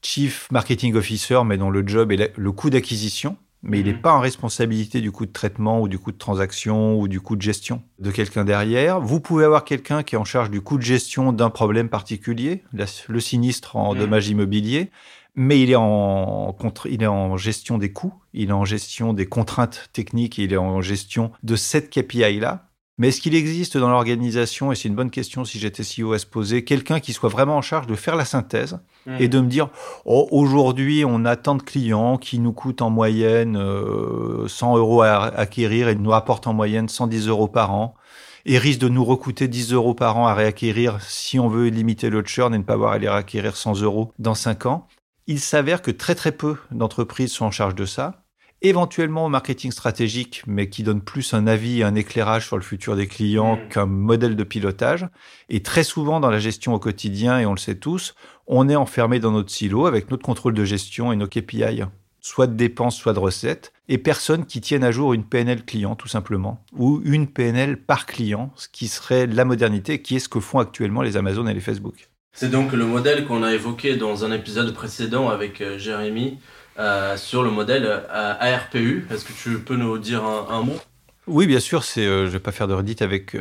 chief 0.01 0.48
marketing 0.51 0.96
officer, 0.96 1.39
mais 1.46 1.58
dont 1.58 1.70
le 1.70 1.88
job 1.88 2.12
est 2.12 2.34
le 2.36 2.51
coût 2.51 2.70
d'acquisition, 2.70 3.38
mais 3.63 3.80
il 3.80 3.86
n'est 3.86 3.94
mhm. 3.94 4.01
pas 4.01 4.13
en 4.13 4.20
responsabilité 4.20 5.01
du 5.01 5.12
coût 5.12 5.25
de 5.25 5.32
traitement 5.32 5.82
ou 5.82 5.88
du 5.88 5.98
coût 5.98 6.12
de 6.12 6.18
transaction 6.18 7.00
ou 7.00 7.08
du 7.08 7.20
coût 7.20 7.36
de 7.36 7.42
gestion 7.42 7.82
de 8.00 8.12
quelqu'un 8.12 8.46
derrière. 8.46 9.01
Vous 9.01 9.20
pouvez 9.20 9.46
avoir 9.46 9.66
quelqu'un 9.66 10.04
qui 10.04 10.16
est 10.16 10.18
en 10.18 10.25
charge 10.25 10.50
du 10.50 10.62
coût 10.62 10.77
de 10.77 10.84
gestion 10.84 11.34
d'un 11.34 11.50
problème 11.50 11.89
particulier, 11.89 12.63
le 13.08 13.20
sinistre 13.20 13.75
en 13.75 13.94
mhm. 13.94 14.00
dommages 14.00 14.30
immobiliers, 14.30 14.92
mais 15.36 15.62
il 15.62 15.72
est 15.72 15.75
en 15.75 16.56
il 16.86 17.04
est 17.04 17.08
en 17.08 17.38
gestion 17.38 17.77
des 17.77 17.92
coûts, 17.92 18.13
il 18.34 18.50
est 18.50 18.54
en 18.54 18.66
gestion 18.66 19.13
des 19.13 19.27
contraintes 19.27 19.89
techniques, 19.94 20.38
il 20.38 20.54
est 20.54 20.58
en 20.58 20.82
gestion 20.82 21.32
de 21.44 21.56
cette 21.56 21.89
KPI 21.89 22.39
là 22.39 22.67
mais 22.98 23.10
est-ce 23.10 23.22
qu'il 23.22 23.36
existe 23.36 23.77
dans 23.77 23.89
l'organisation, 23.89 24.72
et 24.72 24.75
c'est 24.75 24.88
une 24.88 24.96
bonne 24.96 25.12
question 25.12 25.46
si 25.46 25.60
j'étais 25.60 25.84
CEO 25.84 26.13
à 26.13 26.20
se 26.20 26.25
poser, 26.25 26.63
quelqu'un 26.63 27.00
qui 27.00 27.13
soit 27.13 27.30
vraiment 27.30 27.58
en 27.58 27.62
charge 27.62 27.86
de 27.86 27.96
faire 27.96 28.16
la 28.16 28.25
synthèse 28.25 28.80
mmh. 29.06 29.16
et 29.20 29.27
de 29.27 29.39
me 29.39 29.48
dire 29.48 29.70
oh, 30.06 30.27
aujourd'hui, 30.32 31.04
on 31.06 31.24
a 31.25 31.36
tant 31.36 31.56
de 31.56 31.62
clients 31.62 32.18
qui 32.18 32.39
nous 32.39 32.54
coûtent 32.54 32.82
en 32.82 32.89
moyenne 32.89 33.54
100 33.54 33.60
euh, 33.60 34.80
euros 34.80 35.04
à 35.04 35.25
acquérir 35.25 35.89
et 35.89 35.96
nous 35.96 36.10
rapportent 36.10 36.48
en 36.48 36.54
moyenne 36.54 36.89
110 36.89 37.27
euros 37.27 37.48
par 37.48 37.72
an 37.72 37.94
et 38.48 38.58
risquent 38.58 38.82
de 38.82 38.89
nous 38.89 39.06
recouter 39.06 39.48
10 39.48 39.74
euros 39.74 39.94
par 39.94 40.18
an 40.18 40.25
à 40.25 40.34
réacquérir 40.34 41.00
si 41.01 41.38
on 41.38 41.50
veut 41.50 41.68
limiter 41.68 42.10
le 42.10 42.24
churn 42.25 42.54
et 42.56 42.58
ne 42.58 42.63
pas 42.63 42.74
avoir 42.74 42.94
à 42.94 42.98
les 42.98 43.10
réacquérir 43.10 43.56
100 43.56 43.82
euros 43.82 44.12
dans 44.18 44.36
5 44.36 44.66
ans. 44.66 44.88
Il 45.27 45.39
s'avère 45.39 45.82
que 45.82 45.92
très 45.92 46.16
très 46.16 46.32
peu 46.32 46.56
d'entreprises 46.72 47.32
sont 47.34 47.46
en 47.46 47.51
charge 47.51 47.75
de 47.75 47.86
ça 47.86 48.24
éventuellement 48.62 49.26
au 49.26 49.30
marketing 49.30 49.72
stratégique, 49.72 50.44
mais 50.48 50.70
qui 50.70 50.84
donne 50.84 51.02
plus 51.02 51.34
un 51.34 51.48
avis 51.48 51.80
et 51.80 51.84
un 51.84 51.96
éclairage 51.96 52.48
sur 52.48 52.58
le 52.58 52.64
futur 52.64 52.96
des 52.96 53.08
clients 53.08 53.58
mmh. 53.58 53.70
qu'un 53.70 53.86
modèle 53.86 54.36
de 54.36 54.44
pilotage. 54.44 55.08
Et 55.50 55.62
très 55.62 55.84
souvent 55.84 56.20
dans 56.20 56.30
la 56.30 56.40
gestion 56.40 56.74
au 56.74 56.80
quotidien, 56.80 57.40
et 57.40 57.46
on 57.46 57.54
le 57.54 57.60
sait 57.60 57.76
tous, 57.76 58.16
on 58.48 58.70
est 58.70 58.76
enfermé 58.76 59.20
dans 59.20 59.32
notre 59.32 59.52
silo 59.52 59.86
avec 59.86 60.10
notre 60.10 60.24
contrôle 60.24 60.54
de 60.54 60.66
gestion 60.66 61.12
et 61.12 61.16
nos 61.16 61.28
KPI, 61.28 61.84
soit 62.22 62.48
de 62.48 62.56
dépenses, 62.56 62.98
soit 62.98 63.14
de 63.14 63.20
recettes, 63.20 63.74
et 63.90 63.98
personne 63.98 64.46
qui 64.46 64.62
tienne 64.62 64.84
à 64.84 64.92
jour 64.92 65.14
une 65.14 65.24
PNL 65.24 65.64
client, 65.64 65.96
tout 65.96 66.08
simplement, 66.08 66.64
ou 66.74 67.02
une 67.06 67.28
PNL 67.28 67.78
par 67.78 68.06
client, 68.06 68.52
ce 68.56 68.68
qui 68.68 68.88
serait 68.88 69.28
la 69.28 69.46
modernité, 69.46 70.02
qui 70.02 70.16
est 70.16 70.20
ce 70.20 70.30
que 70.30 70.40
font 70.40 70.60
actuellement 70.60 71.02
les 71.02 71.16
Amazon 71.16 71.48
et 71.48 71.54
les 71.54 71.62
Facebook. 71.62 72.10
C'est 72.34 72.52
donc 72.52 72.74
le 72.74 72.86
modèle 72.86 73.26
qu'on 73.26 73.42
a 73.42 73.54
évoqué 73.54 73.96
dans 73.96 74.24
un 74.24 74.32
épisode 74.32 74.72
précédent 74.74 75.30
avec 75.30 75.60
euh, 75.60 75.80
Jérémy, 75.80 76.38
euh, 76.80 77.18
sur 77.18 77.42
le 77.42 77.50
modèle 77.50 77.86
euh, 77.86 78.34
ARPU. 78.40 79.08
Est-ce 79.10 79.26
que 79.26 79.34
tu 79.34 79.58
peux 79.58 79.76
nous 79.76 79.98
dire 79.98 80.24
un, 80.24 80.62
mot? 80.62 80.78
Oui, 81.26 81.48
bien 81.48 81.60
sûr. 81.60 81.84
C'est, 81.84 82.06
euh, 82.06 82.22
je 82.22 82.26
ne 82.26 82.30
vais 82.34 82.40
pas 82.40 82.52
faire 82.52 82.68
de 82.68 82.76
redite 82.76 83.02
avec 83.02 83.32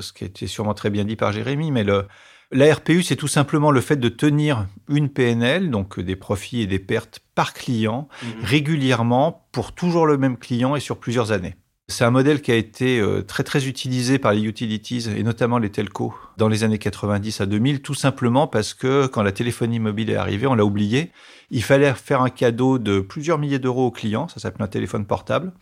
ce 0.00 0.12
qui 0.12 0.24
a 0.24 0.26
été 0.26 0.48
sûrement 0.48 0.74
très 0.74 0.90
bien 0.90 1.04
dit 1.04 1.14
par 1.14 1.30
Jérémy, 1.30 1.70
mais 1.70 1.84
le, 1.84 2.06
L'ARPU, 2.52 3.04
c'est 3.04 3.14
tout 3.14 3.28
simplement 3.28 3.70
le 3.70 3.80
fait 3.80 3.94
de 3.94 4.08
tenir 4.08 4.66
une 4.88 5.08
PNL, 5.08 5.70
donc 5.70 6.00
des 6.00 6.16
profits 6.16 6.62
et 6.62 6.66
des 6.66 6.80
pertes 6.80 7.20
par 7.36 7.54
client, 7.54 8.08
mhm. 8.24 8.44
régulièrement 8.44 9.46
pour 9.52 9.72
toujours 9.72 10.04
le 10.04 10.18
même 10.18 10.36
client 10.36 10.74
et 10.74 10.80
sur 10.80 10.98
plusieurs 10.98 11.30
années. 11.30 11.54
C'est 11.86 12.04
un 12.04 12.10
modèle 12.10 12.42
qui 12.42 12.50
a 12.50 12.56
été 12.56 13.02
très 13.26 13.42
très 13.42 13.66
utilisé 13.66 14.20
par 14.20 14.32
les 14.32 14.42
utilities 14.42 15.08
et 15.16 15.24
notamment 15.24 15.58
les 15.58 15.70
telcos 15.70 16.14
dans 16.38 16.46
les 16.46 16.62
années 16.62 16.78
90 16.78 17.40
à 17.40 17.46
2000, 17.46 17.82
tout 17.82 17.94
simplement 17.94 18.46
parce 18.46 18.74
que 18.74 19.06
quand 19.06 19.22
la 19.22 19.32
téléphonie 19.32 19.80
mobile 19.80 20.10
est 20.10 20.16
arrivée, 20.16 20.46
on 20.46 20.54
l'a 20.54 20.64
oublié, 20.64 21.10
il 21.50 21.62
fallait 21.62 21.92
faire 21.94 22.22
un 22.22 22.30
cadeau 22.30 22.78
de 22.78 23.00
plusieurs 23.00 23.38
milliers 23.38 23.58
d'euros 23.58 23.86
au 23.86 23.90
client, 23.90 24.28
ça 24.28 24.40
s'appelle 24.40 24.62
un 24.62 24.68
téléphone 24.68 25.04
portable. 25.04 25.52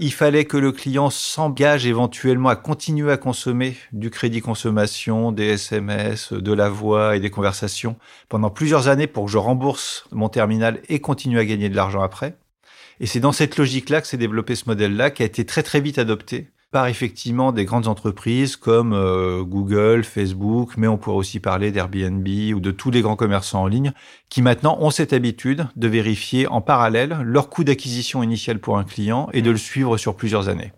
Il 0.00 0.12
fallait 0.12 0.44
que 0.44 0.56
le 0.56 0.70
client 0.70 1.10
s'engage 1.10 1.84
éventuellement 1.84 2.50
à 2.50 2.56
continuer 2.56 3.10
à 3.10 3.16
consommer 3.16 3.76
du 3.92 4.10
crédit 4.10 4.40
consommation, 4.40 5.32
des 5.32 5.54
SMS, 5.54 6.32
de 6.32 6.52
la 6.52 6.68
voix 6.68 7.16
et 7.16 7.20
des 7.20 7.30
conversations 7.30 7.96
pendant 8.28 8.48
plusieurs 8.48 8.86
années 8.86 9.08
pour 9.08 9.24
que 9.24 9.30
je 9.32 9.38
rembourse 9.38 10.06
mon 10.12 10.28
terminal 10.28 10.80
et 10.88 11.00
continue 11.00 11.40
à 11.40 11.44
gagner 11.44 11.68
de 11.68 11.74
l'argent 11.74 12.00
après. 12.00 12.38
Et 13.00 13.06
c'est 13.06 13.20
dans 13.20 13.32
cette 13.32 13.56
logique-là 13.56 14.00
que 14.00 14.06
s'est 14.06 14.16
développé 14.16 14.54
ce 14.54 14.68
modèle-là 14.68 15.10
qui 15.10 15.24
a 15.24 15.26
été 15.26 15.44
très 15.44 15.64
très 15.64 15.80
vite 15.80 15.98
adopté 15.98 16.52
par 16.70 16.86
effectivement 16.86 17.52
des 17.52 17.64
grandes 17.64 17.88
entreprises 17.88 18.56
comme 18.56 18.92
euh, 18.92 19.42
Google, 19.42 20.04
Facebook, 20.04 20.72
mais 20.76 20.86
on 20.86 20.98
pourrait 20.98 21.16
aussi 21.16 21.40
parler 21.40 21.70
d'Airbnb 21.70 22.26
ou 22.54 22.60
de 22.60 22.70
tous 22.70 22.90
les 22.90 23.00
grands 23.00 23.16
commerçants 23.16 23.62
en 23.62 23.66
ligne 23.66 23.92
qui 24.28 24.42
maintenant 24.42 24.76
ont 24.80 24.90
cette 24.90 25.12
habitude 25.14 25.66
de 25.76 25.88
vérifier 25.88 26.46
en 26.46 26.60
parallèle 26.60 27.18
leur 27.22 27.48
coût 27.48 27.64
d'acquisition 27.64 28.22
initial 28.22 28.58
pour 28.58 28.76
un 28.76 28.84
client 28.84 29.30
et 29.32 29.40
de 29.40 29.50
le 29.50 29.56
suivre 29.56 29.96
sur 29.96 30.14
plusieurs 30.14 30.48
années. 30.48 30.72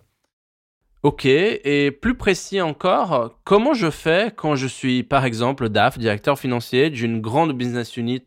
Ok, 1.02 1.24
et 1.24 1.90
plus 1.90 2.14
précis 2.14 2.60
encore, 2.60 3.40
comment 3.44 3.72
je 3.72 3.90
fais 3.90 4.32
quand 4.36 4.54
je 4.54 4.66
suis 4.66 5.02
par 5.02 5.24
exemple 5.24 5.70
DAF, 5.70 5.98
directeur 5.98 6.38
financier 6.38 6.90
d'une 6.90 7.22
grande 7.22 7.56
business 7.56 7.96
unit, 7.96 8.26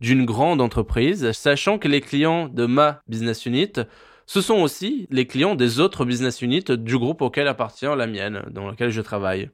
d'une 0.00 0.24
grande 0.24 0.60
entreprise, 0.60 1.30
sachant 1.30 1.78
que 1.78 1.86
les 1.86 2.00
clients 2.00 2.48
de 2.48 2.66
ma 2.66 3.02
business 3.08 3.46
unit, 3.46 3.72
ce 4.28 4.42
sont 4.42 4.56
aussi 4.56 5.06
les 5.10 5.26
clients 5.26 5.54
des 5.54 5.80
autres 5.80 6.04
business 6.04 6.42
units 6.42 6.62
du 6.68 6.98
groupe 6.98 7.22
auquel 7.22 7.48
appartient 7.48 7.86
la 7.86 8.06
mienne, 8.06 8.42
dans 8.50 8.68
lequel 8.68 8.90
je 8.90 9.00
travaille. 9.00 9.48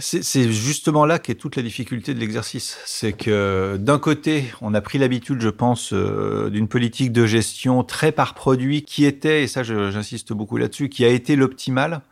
C'est 0.00 0.52
justement 0.52 1.06
là 1.06 1.18
qu'est 1.18 1.36
toute 1.36 1.56
la 1.56 1.62
difficulté 1.62 2.12
de 2.12 2.20
l'exercice. 2.20 2.78
C'est 2.84 3.14
que 3.14 3.78
d'un 3.80 3.98
côté, 3.98 4.44
on 4.60 4.74
a 4.74 4.82
pris 4.82 4.98
l'habitude, 4.98 5.40
je 5.40 5.48
pense, 5.48 5.94
euh, 5.94 6.50
d'une 6.50 6.68
politique 6.68 7.10
de 7.10 7.24
gestion 7.24 7.84
très 7.84 8.12
par 8.12 8.34
produit 8.34 8.82
qui 8.82 9.06
était, 9.06 9.44
et 9.44 9.46
ça 9.46 9.62
j'insiste 9.62 10.34
beaucoup 10.34 10.58
là-dessus, 10.58 10.90
qui 10.90 11.06
a 11.06 11.08
été 11.08 11.34
l'optimal 11.34 12.02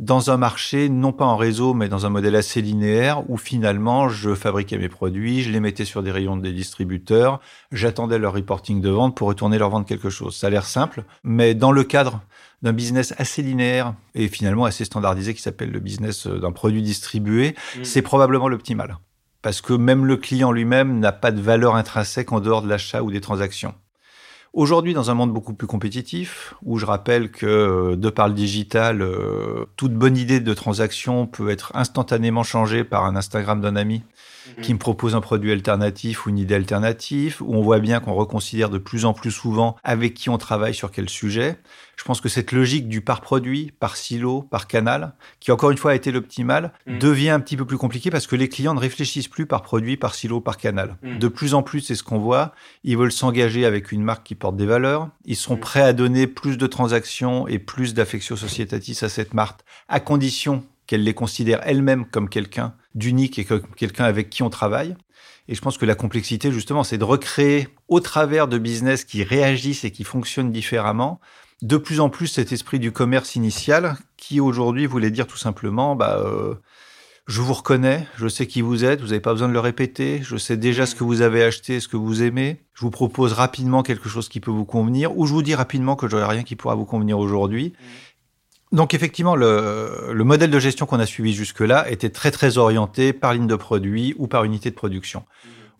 dans 0.00 0.30
un 0.30 0.38
marché, 0.38 0.88
non 0.88 1.12
pas 1.12 1.26
en 1.26 1.36
réseau, 1.36 1.74
mais 1.74 1.90
dans 1.90 2.06
un 2.06 2.08
modèle 2.08 2.34
assez 2.34 2.62
linéaire, 2.62 3.28
où 3.28 3.36
finalement 3.36 4.08
je 4.08 4.34
fabriquais 4.34 4.78
mes 4.78 4.88
produits, 4.88 5.42
je 5.42 5.50
les 5.50 5.60
mettais 5.60 5.84
sur 5.84 6.02
des 6.02 6.10
rayons 6.10 6.38
des 6.38 6.54
distributeurs, 6.54 7.38
j'attendais 7.70 8.18
leur 8.18 8.32
reporting 8.32 8.80
de 8.80 8.88
vente 8.88 9.14
pour 9.14 9.28
retourner 9.28 9.58
leur 9.58 9.68
vendre 9.68 9.84
quelque 9.84 10.08
chose. 10.08 10.34
Ça 10.34 10.46
a 10.46 10.50
l'air 10.50 10.64
simple, 10.64 11.04
mais 11.22 11.54
dans 11.54 11.70
le 11.70 11.84
cadre 11.84 12.22
d'un 12.62 12.72
business 12.72 13.12
assez 13.18 13.42
linéaire 13.42 13.94
et 14.14 14.28
finalement 14.28 14.64
assez 14.64 14.86
standardisé 14.86 15.34
qui 15.34 15.42
s'appelle 15.42 15.70
le 15.70 15.80
business 15.80 16.26
euh, 16.26 16.38
d'un 16.38 16.52
produit 16.52 16.82
distribué, 16.82 17.54
mm. 17.76 17.84
c'est 17.84 18.02
probablement 18.02 18.48
l'optimal. 18.48 18.96
Parce 19.42 19.60
que 19.60 19.74
même 19.74 20.06
le 20.06 20.16
client 20.16 20.50
lui-même 20.50 20.98
n'a 20.98 21.12
pas 21.12 21.30
de 21.30 21.42
valeur 21.42 21.76
intrinsèque 21.76 22.32
en 22.32 22.40
dehors 22.40 22.62
de 22.62 22.68
l'achat 22.68 23.02
ou 23.02 23.10
des 23.10 23.20
transactions. 23.20 23.74
Aujourd'hui, 24.52 24.94
dans 24.94 25.12
un 25.12 25.14
monde 25.14 25.32
beaucoup 25.32 25.54
plus 25.54 25.68
compétitif, 25.68 26.54
où 26.64 26.76
je 26.76 26.84
rappelle 26.84 27.30
que 27.30 27.46
euh, 27.46 27.96
de 27.96 28.10
par 28.10 28.26
le 28.26 28.34
digital, 28.34 29.00
euh, 29.00 29.64
toute 29.76 29.94
bonne 29.94 30.16
idée 30.16 30.40
de 30.40 30.54
transaction 30.54 31.28
peut 31.28 31.50
être 31.50 31.70
instantanément 31.76 32.42
changée 32.42 32.82
par 32.82 33.04
un 33.04 33.14
Instagram 33.14 33.60
d'un 33.60 33.76
ami 33.76 34.02
mm. 34.56 34.60
qui 34.62 34.74
me 34.74 34.78
propose 34.78 35.14
un 35.14 35.20
produit 35.20 35.52
alternatif 35.52 36.26
ou 36.26 36.30
une 36.30 36.38
idée 36.38 36.54
alternative, 36.54 37.38
où 37.40 37.54
on 37.54 37.62
voit 37.62 37.78
bien 37.78 38.00
qu'on 38.00 38.14
reconsidère 38.14 38.70
de 38.70 38.78
plus 38.78 39.04
en 39.04 39.12
plus 39.12 39.30
souvent 39.30 39.76
avec 39.82 40.14
qui 40.14 40.30
on 40.30 40.38
travaille 40.38 40.74
sur 40.74 40.90
quel 40.90 41.08
sujet. 41.08 41.58
Je 41.96 42.04
pense 42.04 42.22
que 42.22 42.30
cette 42.30 42.52
logique 42.52 42.88
du 42.88 43.02
par 43.02 43.20
produit, 43.20 43.72
par 43.78 43.96
silo, 43.96 44.40
par 44.42 44.66
canal, 44.66 45.12
qui 45.38 45.52
encore 45.52 45.70
une 45.70 45.76
fois 45.76 45.90
a 45.90 45.94
été 45.94 46.10
l'optimal, 46.10 46.72
mm. 46.86 46.98
devient 46.98 47.30
un 47.30 47.40
petit 47.40 47.56
peu 47.56 47.66
plus 47.66 47.76
compliqué 47.76 48.10
parce 48.10 48.26
que 48.26 48.36
les 48.36 48.48
clients 48.48 48.74
ne 48.74 48.80
réfléchissent 48.80 49.28
plus 49.28 49.46
par 49.46 49.62
produit, 49.62 49.96
par 49.96 50.14
silo, 50.14 50.40
par 50.40 50.56
canal. 50.56 50.96
Mm. 51.02 51.18
De 51.18 51.28
plus 51.28 51.52
en 51.52 51.62
plus, 51.62 51.80
c'est 51.80 51.94
ce 51.94 52.02
qu'on 52.02 52.18
voit. 52.18 52.52
Ils 52.84 52.96
veulent 52.96 53.12
s'engager 53.12 53.66
avec 53.66 53.92
une 53.92 54.02
marque 54.02 54.24
qui 54.24 54.34
porte 54.34 54.56
des 54.56 54.66
valeurs. 54.66 55.08
Ils 55.26 55.36
sont 55.36 55.56
prêts 55.56 55.82
à 55.82 55.92
donner 55.92 56.26
plus 56.26 56.56
de 56.56 56.66
transactions 56.66 57.46
et 57.46 57.58
plus 57.58 57.92
d'affectio 57.92 58.36
societatis 58.36 58.98
à 59.02 59.08
cette 59.08 59.34
marque, 59.34 59.60
à 59.88 60.00
condition 60.00 60.64
qu'elle 60.86 61.04
les 61.04 61.14
considère 61.14 61.60
elle-même 61.64 62.04
comme 62.04 62.28
quelqu'un 62.28 62.74
d'unique 62.94 63.38
et 63.38 63.46
quelqu'un 63.76 64.04
avec 64.04 64.30
qui 64.30 64.42
on 64.42 64.50
travaille. 64.50 64.96
Et 65.48 65.54
je 65.54 65.60
pense 65.60 65.78
que 65.78 65.86
la 65.86 65.94
complexité, 65.94 66.52
justement, 66.52 66.84
c'est 66.84 66.98
de 66.98 67.04
recréer 67.04 67.68
au 67.88 68.00
travers 68.00 68.46
de 68.46 68.58
business 68.58 69.04
qui 69.04 69.24
réagissent 69.24 69.84
et 69.84 69.90
qui 69.90 70.04
fonctionnent 70.04 70.52
différemment, 70.52 71.20
de 71.62 71.76
plus 71.76 72.00
en 72.00 72.08
plus 72.08 72.28
cet 72.28 72.52
esprit 72.52 72.78
du 72.78 72.92
commerce 72.92 73.36
initial 73.36 73.96
qui 74.16 74.40
aujourd'hui 74.40 74.86
voulait 74.86 75.10
dire 75.10 75.26
tout 75.26 75.36
simplement 75.36 75.96
bah 75.96 76.18
euh, 76.24 76.54
je 77.26 77.42
vous 77.42 77.52
reconnais, 77.52 78.06
je 78.16 78.26
sais 78.26 78.46
qui 78.46 78.60
vous 78.60 78.84
êtes, 78.84 79.00
vous 79.00 79.08
n'avez 79.08 79.20
pas 79.20 79.32
besoin 79.32 79.48
de 79.48 79.52
le 79.52 79.60
répéter, 79.60 80.20
je 80.22 80.36
sais 80.36 80.56
déjà 80.56 80.84
ce 80.84 80.94
que 80.94 81.04
vous 81.04 81.20
avez 81.20 81.44
acheté, 81.44 81.78
ce 81.78 81.86
que 81.86 81.96
vous 81.96 82.22
aimez, 82.22 82.60
je 82.74 82.80
vous 82.80 82.90
propose 82.90 83.34
rapidement 83.34 83.82
quelque 83.82 84.08
chose 84.08 84.28
qui 84.28 84.40
peut 84.40 84.50
vous 84.50 84.64
convenir, 84.64 85.16
ou 85.16 85.26
je 85.26 85.32
vous 85.32 85.42
dis 85.42 85.54
rapidement 85.54 85.94
que 85.94 86.08
j'aurai 86.08 86.24
rien 86.24 86.42
qui 86.42 86.56
pourra 86.56 86.74
vous 86.74 86.86
convenir 86.86 87.18
aujourd'hui. 87.18 87.72
Donc 88.72 88.94
effectivement, 88.94 89.34
le, 89.34 90.12
le, 90.12 90.24
modèle 90.24 90.50
de 90.50 90.58
gestion 90.60 90.86
qu'on 90.86 91.00
a 91.00 91.06
suivi 91.06 91.32
jusque-là 91.32 91.90
était 91.90 92.10
très 92.10 92.30
très 92.30 92.56
orienté 92.56 93.12
par 93.12 93.34
ligne 93.34 93.48
de 93.48 93.56
produit 93.56 94.14
ou 94.16 94.28
par 94.28 94.44
unité 94.44 94.70
de 94.70 94.76
production. 94.76 95.24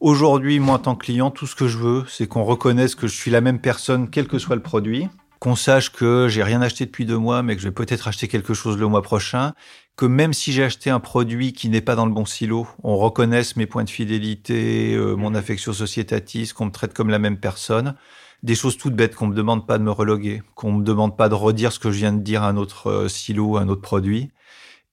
Aujourd'hui, 0.01 0.59
moi 0.59 0.77
en 0.77 0.79
tant 0.79 0.97
que 0.97 1.05
client, 1.05 1.31
tout 1.31 1.47
ce 1.47 1.55
que 1.55 1.69
je 1.69 1.79
veux, 1.79 2.05
c'est 2.09 2.27
qu'on 2.27 2.43
reconnaisse 2.43 2.95
que 2.95 3.07
je 3.07 3.15
suis 3.15 3.31
la 3.31 3.41
même 3.41 3.61
personne, 3.61 4.11
quel 4.11 4.27
que 4.27 4.39
soit 4.39 4.57
le 4.57 4.63
produit, 4.63 5.09
qu'on 5.41 5.57
sache 5.57 5.91
que 5.91 6.27
j'ai 6.29 6.43
rien 6.43 6.63
acheté 6.63 6.85
depuis 6.85 7.05
deux 7.05 7.19
mois, 7.19 7.43
mais 7.43 7.55
que 7.55 7.63
je 7.63 7.69
vais 7.69 7.75
peut-être 7.75 8.09
acheter 8.09 8.27
quelque 8.27 8.55
chose 8.55 8.79
le 8.79 8.87
mois 8.87 9.03
prochain, 9.03 9.53
que 9.97 10.07
même 10.07 10.33
si 10.33 10.53
j'ai 10.53 10.65
acheté 10.65 10.91
un 10.91 11.01
produit 11.01 11.53
qui 11.53 11.69
n'est 11.69 11.81
pas 11.83 11.95
dans 11.95 12.07
le 12.07 12.13
bon 12.13 12.25
silo, 12.25 12.67
on 12.83 12.97
reconnaisse 12.97 13.57
mes 13.57 13.67
points 13.67 13.85
de 13.85 13.91
fidélité, 13.91 14.95
euh, 14.95 15.15
mon 15.15 15.35
affection 15.35 15.73
sociétatis, 15.73 16.53
qu'on 16.55 16.67
me 16.67 16.71
traite 16.71 16.95
comme 16.95 17.11
la 17.11 17.19
même 17.19 17.39
personne. 17.39 17.95
Des 18.43 18.55
choses 18.55 18.77
toutes 18.77 18.95
bêtes 18.95 19.15
qu'on 19.15 19.27
me 19.27 19.35
demande 19.35 19.67
pas 19.67 19.79
de 19.79 19.83
me 19.83 19.91
reloguer, 19.91 20.43
qu'on 20.55 20.73
me 20.73 20.85
demande 20.85 21.17
pas 21.17 21.29
de 21.29 21.35
redire 21.35 21.73
ce 21.73 21.79
que 21.79 21.91
je 21.91 21.99
viens 21.99 22.13
de 22.13 22.23
dire 22.23 22.43
à 22.43 22.49
un 22.49 22.57
autre 22.57 22.91
euh, 22.91 23.09
silo, 23.09 23.57
à 23.57 23.61
un 23.61 23.69
autre 23.69 23.83
produit 23.83 24.31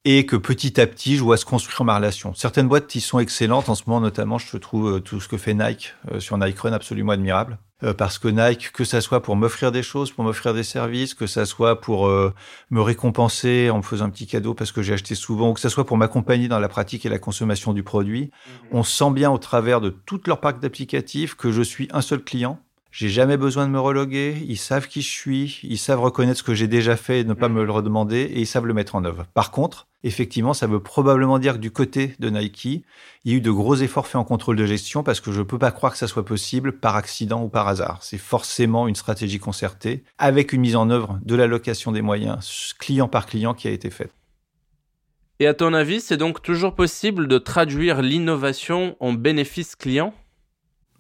et 0.06 0.26
que 0.26 0.38
petit 0.38 0.80
à 0.80 0.88
petit, 0.88 1.18
je 1.18 1.24
vois 1.24 1.36
se 1.36 1.44
construire 1.44 1.84
ma 1.84 1.98
relation. 1.98 2.34
Certaines 2.34 2.70
boîtes 2.70 2.88
qui 2.88 3.02
sont 3.02 3.20
excellentes 3.20 3.68
en 3.68 3.76
ce 3.76 3.84
moment, 3.88 4.00
notamment, 4.00 4.38
je 4.38 4.56
trouve 4.56 4.96
euh, 4.96 5.00
tout 5.00 5.20
ce 5.20 5.28
que 5.28 5.38
fait 5.38 5.54
Nike 5.54 5.96
sur 6.20 6.38
Nike 6.38 6.60
Run 6.60 6.72
absolument 6.72 7.12
admirable. 7.12 7.58
Euh, 7.84 7.94
parce 7.94 8.18
que 8.18 8.28
Nike, 8.28 8.72
que 8.72 8.84
ça 8.84 9.02
soit 9.02 9.22
pour 9.22 9.36
m'offrir 9.36 9.72
des 9.72 9.84
choses, 9.84 10.12
pour 10.12 10.24
m'offrir 10.24 10.56
des 10.56 10.64
services, 10.64 11.14
que 11.14 11.28
ça 11.28 11.46
soit 11.46 11.80
pour 11.80 12.08
euh, 12.08 12.34
me 12.72 12.82
récompenser 12.82 13.70
en 13.70 13.78
me 13.78 13.82
faisant 13.84 14.06
un 14.06 14.10
petit 14.10 14.26
cadeau 14.26 14.56
parce 14.56 14.72
que 14.72 14.82
j'ai 14.82 14.94
acheté 14.94 15.14
souvent, 15.14 15.52
ou 15.52 15.54
que 15.54 15.60
ça 15.60 15.70
soit 15.70 15.86
pour 15.86 15.96
m'accompagner 15.96 16.48
dans 16.48 16.60
la 16.60 16.70
pratique 16.70 17.06
et 17.06 17.10
la 17.10 17.20
consommation 17.20 17.74
du 17.74 17.84
produit, 17.84 18.32
mhm. 18.72 18.80
on 18.80 18.84
sent 18.84 19.12
bien 19.12 19.30
au 19.30 19.38
travers 19.38 19.80
de 19.80 19.90
toute 19.90 20.28
leur 20.28 20.40
parc 20.40 20.60
d'applicatifs 20.60 21.36
que 21.36 21.52
je 21.52 21.62
suis 21.62 21.88
un 21.92 22.02
seul 22.02 22.24
client. 22.24 22.60
J'ai 22.92 23.10
jamais 23.10 23.38
besoin 23.38 23.68
de 23.68 23.72
me 23.72 23.80
reloguer. 23.80 24.44
Ils 24.48 24.58
savent 24.58 24.88
qui 24.88 25.02
je 25.02 25.10
suis. 25.10 25.60
Ils 25.64 25.78
savent 25.78 26.00
reconnaître 26.00 26.40
ce 26.40 26.44
que 26.44 26.54
j'ai 26.54 26.68
déjà 26.68 26.96
fait 26.96 27.20
et 27.20 27.24
ne 27.24 27.34
pas 27.34 27.50
mhm. 27.50 27.56
me 27.56 27.64
le 27.66 27.72
redemander 27.72 28.22
et 28.22 28.40
ils 28.40 28.48
savent 28.48 28.66
le 28.66 28.74
mettre 28.74 28.96
en 28.96 29.04
œuvre. 29.06 29.26
Par 29.34 29.52
contre, 29.52 29.88
effectivement, 30.04 30.54
ça 30.54 30.68
veut 30.68 30.80
probablement 30.80 31.40
dire 31.40 31.54
que 31.54 31.60
du 31.60 31.72
côté 31.72 32.16
de 32.20 32.30
Nike, 32.30 32.66
il 32.66 33.32
y 33.32 33.34
a 33.34 33.38
eu 33.38 33.42
de 33.42 33.52
gros 33.52 33.76
efforts 33.76 34.08
faits 34.08 34.16
en 34.16 34.24
contrôle 34.24 34.56
de 34.56 34.66
gestion 34.66 35.04
parce 35.04 35.20
que 35.20 35.32
je 35.32 35.40
ne 35.40 35.44
peux 35.44 35.60
pas 35.60 35.72
croire 35.72 35.92
que 35.92 35.98
ça 35.98 36.08
soit 36.08 36.26
possible 36.26 36.72
par 36.72 36.96
accident 36.96 37.44
ou 37.44 37.50
par 37.50 37.68
hasard. 37.68 38.00
C'est 38.02 38.18
forcément 38.18 38.88
une 38.88 38.96
stratégie 38.96 39.40
concertée 39.40 40.04
avec 40.18 40.54
une 40.54 40.62
mise 40.62 40.76
en 40.76 40.90
œuvre 40.90 41.20
de 41.24 41.36
l'allocation 41.36 41.92
des 41.92 42.02
moyens 42.02 42.74
client 42.80 43.08
par 43.08 43.26
client 43.26 43.54
qui 43.54 43.68
a 43.68 43.72
été 43.72 43.90
faite. 43.90 44.12
Et 45.40 45.46
à 45.46 45.54
ton 45.54 45.74
avis, 45.74 46.02
c'est 46.02 46.18
donc 46.18 46.42
toujours 46.42 46.74
possible 46.74 47.28
de 47.28 47.38
traduire 47.38 48.02
l'innovation 48.02 48.96
en 49.00 49.14
bénéfice 49.14 49.76
client? 49.76 50.14